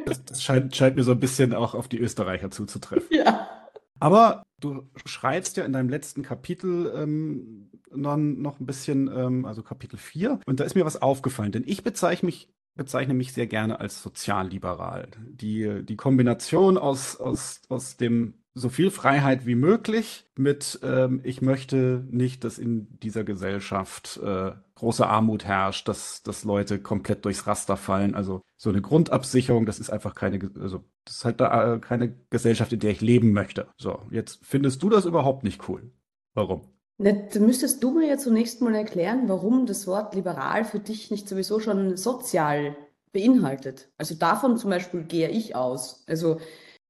[0.05, 3.07] das, das scheint, scheint mir so ein bisschen auch auf die Österreicher zuzutreffen.
[3.15, 3.47] Ja.
[4.03, 9.63] Aber du schreibst ja in deinem letzten Kapitel ähm, noch, noch ein bisschen, ähm, also
[9.63, 13.47] Kapitel 4, und da ist mir was aufgefallen, denn ich bezeichne mich, bezeichne mich sehr
[13.47, 15.07] gerne als sozialliberal.
[15.29, 21.41] Die, die Kombination aus, aus, aus dem so viel Freiheit wie möglich mit, ähm, ich
[21.41, 27.47] möchte nicht, dass in dieser Gesellschaft äh, große Armut herrscht, dass, dass Leute komplett durchs
[27.47, 28.15] Raster fallen.
[28.15, 32.15] Also so eine Grundabsicherung, das ist einfach keine, also das ist halt da, äh, keine
[32.29, 33.67] Gesellschaft, in der ich leben möchte.
[33.77, 35.91] So, jetzt findest du das überhaupt nicht cool.
[36.33, 36.61] Warum?
[36.99, 41.27] Ne, müsstest du mir jetzt zunächst mal erklären, warum das Wort liberal für dich nicht
[41.27, 42.75] sowieso schon sozial
[43.11, 43.89] beinhaltet.
[43.97, 46.03] Also davon zum Beispiel gehe ich aus.
[46.07, 46.39] Also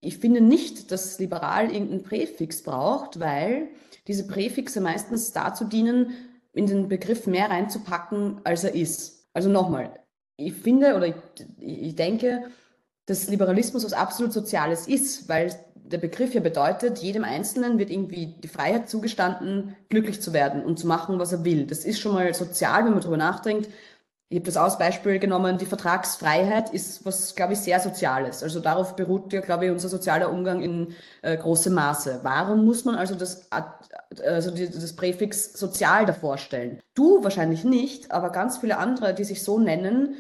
[0.04, 3.70] ich finde nicht, dass liberal irgendein Präfix braucht, weil
[4.08, 6.14] diese Präfixe meistens dazu dienen,
[6.54, 9.28] in den Begriff mehr reinzupacken, als er ist.
[9.34, 9.92] Also nochmal,
[10.38, 11.16] ich finde oder ich,
[11.60, 12.44] ich denke,
[13.06, 18.28] dass Liberalismus was absolut Soziales ist, weil der Begriff ja bedeutet, jedem Einzelnen wird irgendwie
[18.28, 21.66] die Freiheit zugestanden, glücklich zu werden und zu machen, was er will.
[21.66, 23.70] Das ist schon mal sozial, wenn man darüber nachdenkt.
[24.34, 28.42] Ich habe das als Beispiel genommen, die Vertragsfreiheit ist was, glaube ich, sehr Soziales.
[28.42, 32.22] Also darauf beruht ja, glaube ich, unser sozialer Umgang in äh, großem Maße.
[32.24, 33.48] Warum muss man also das,
[34.26, 36.80] also die, das Präfix sozial davor stellen?
[36.96, 40.16] Du wahrscheinlich nicht, aber ganz viele andere, die sich so nennen,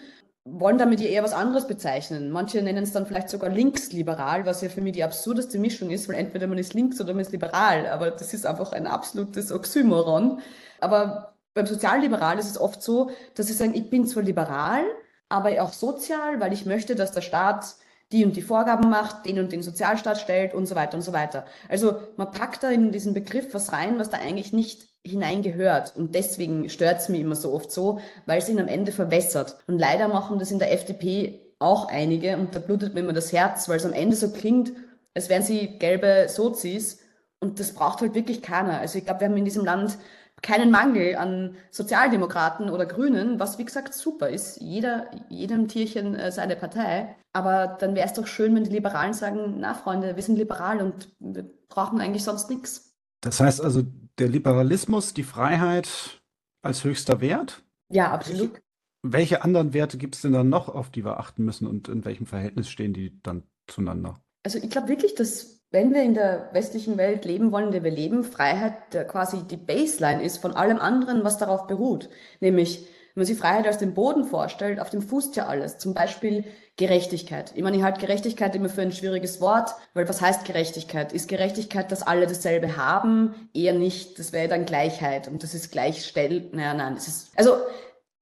[0.45, 2.29] wollen damit ja eher was anderes bezeichnen.
[2.29, 6.07] Manche nennen es dann vielleicht sogar linksliberal, was ja für mich die absurdeste Mischung ist,
[6.07, 9.51] weil entweder man ist links oder man ist liberal, aber das ist einfach ein absolutes
[9.51, 10.39] Oxymoron.
[10.79, 14.83] Aber beim Sozialliberal ist es oft so, dass sie sagen, ich bin zwar liberal,
[15.29, 17.75] aber auch sozial, weil ich möchte, dass der Staat
[18.11, 21.13] die und die Vorgaben macht, den und den Sozialstaat stellt und so weiter und so
[21.13, 21.45] weiter.
[21.67, 25.95] Also man packt da in diesen Begriff was rein, was da eigentlich nicht hineingehört.
[25.95, 29.57] Und deswegen stört es mich immer so oft so, weil es ihn am Ende verwässert.
[29.67, 33.31] Und leider machen das in der FDP auch einige und da blutet mir immer das
[33.31, 34.73] Herz, weil es am Ende so klingt,
[35.15, 36.99] als wären sie gelbe Sozis
[37.39, 38.79] und das braucht halt wirklich keiner.
[38.79, 39.97] Also ich glaube, wir haben in diesem Land
[40.43, 44.61] keinen Mangel an Sozialdemokraten oder Grünen, was wie gesagt super ist.
[44.61, 47.15] Jeder, jedem Tierchen äh, seine Partei.
[47.31, 50.81] Aber dann wäre es doch schön, wenn die Liberalen sagen, na Freunde, wir sind liberal
[50.81, 52.93] und wir brauchen eigentlich sonst nichts.
[53.21, 53.83] Das heißt also,
[54.19, 56.21] der Liberalismus, die Freiheit
[56.61, 57.63] als höchster Wert?
[57.89, 58.61] Ja, absolut.
[59.01, 62.05] Welche anderen Werte gibt es denn dann noch, auf die wir achten müssen und in
[62.05, 64.21] welchem Verhältnis stehen die dann zueinander?
[64.45, 67.83] Also ich glaube wirklich, dass wenn wir in der westlichen Welt leben wollen, in der
[67.83, 68.73] wir leben, Freiheit
[69.07, 72.09] quasi die Baseline ist von allem anderen, was darauf beruht.
[72.39, 72.81] Nämlich,
[73.15, 75.79] wenn man sich Freiheit als den Boden vorstellt, auf dem fußt ja alles.
[75.79, 76.45] Zum Beispiel
[76.77, 77.53] Gerechtigkeit.
[77.55, 81.11] Ich meine, ich halte Gerechtigkeit immer für ein schwieriges Wort, weil was heißt Gerechtigkeit?
[81.11, 83.49] Ist Gerechtigkeit, dass alle dasselbe haben?
[83.55, 84.19] Eher nicht.
[84.19, 85.27] Das wäre dann Gleichheit.
[85.27, 86.49] Und das ist Gleichstell.
[86.51, 87.57] Naja, nein, das ist, also,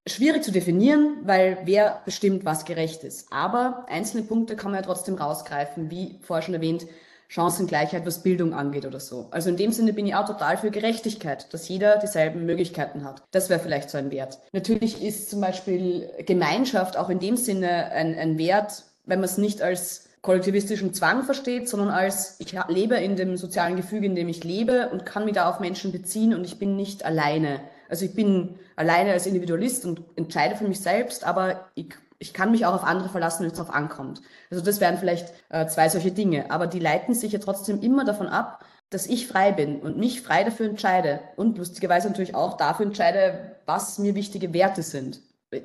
[0.06, 3.30] schwierig zu definieren, weil wer bestimmt, was gerecht ist.
[3.30, 6.86] Aber einzelne Punkte kann man ja trotzdem rausgreifen, wie vorher schon erwähnt,
[7.32, 9.28] Chancengleichheit, was Bildung angeht oder so.
[9.30, 13.22] Also in dem Sinne bin ich auch total für Gerechtigkeit, dass jeder dieselben Möglichkeiten hat.
[13.30, 14.38] Das wäre vielleicht so ein Wert.
[14.52, 19.38] Natürlich ist zum Beispiel Gemeinschaft auch in dem Sinne ein, ein Wert, wenn man es
[19.38, 24.28] nicht als kollektivistischen Zwang versteht, sondern als ich lebe in dem sozialen Gefüge, in dem
[24.28, 27.60] ich lebe und kann mich da auf Menschen beziehen und ich bin nicht alleine.
[27.88, 32.52] Also ich bin alleine als Individualist und entscheide für mich selbst, aber ich ich kann
[32.52, 34.22] mich auch auf andere verlassen, wenn es darauf ankommt.
[34.50, 36.50] Also das wären vielleicht äh, zwei solche Dinge.
[36.52, 40.22] Aber die leiten sich ja trotzdem immer davon ab, dass ich frei bin und mich
[40.22, 41.18] frei dafür entscheide.
[41.34, 45.20] Und lustigerweise natürlich auch dafür entscheide, was mir wichtige Werte sind.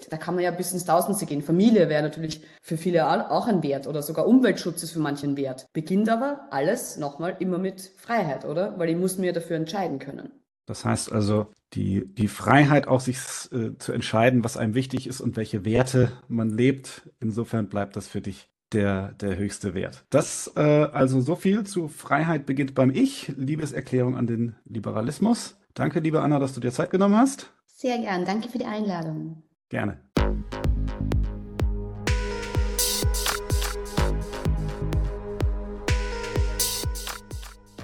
[0.09, 1.43] Da kann man ja bis ins Tausendste gehen.
[1.43, 5.37] Familie wäre natürlich für viele auch ein Wert oder sogar Umweltschutz ist für manche ein
[5.37, 5.67] Wert.
[5.73, 8.77] Beginnt aber alles nochmal immer mit Freiheit, oder?
[8.79, 10.31] Weil ich muss mir dafür entscheiden können.
[10.68, 13.18] Das heißt also, die, die Freiheit auch sich
[13.51, 17.09] äh, zu entscheiden, was einem wichtig ist und welche Werte man lebt.
[17.20, 20.05] Insofern bleibt das für dich der, der höchste Wert.
[20.09, 23.30] Das äh, also so viel zu Freiheit beginnt beim Ich.
[23.38, 25.57] Liebeserklärung an den Liberalismus.
[25.74, 27.51] Danke, liebe Anna, dass du dir Zeit genommen hast.
[27.65, 28.26] Sehr gern.
[28.26, 29.43] Danke für die Einladung.
[29.70, 29.99] Gerne.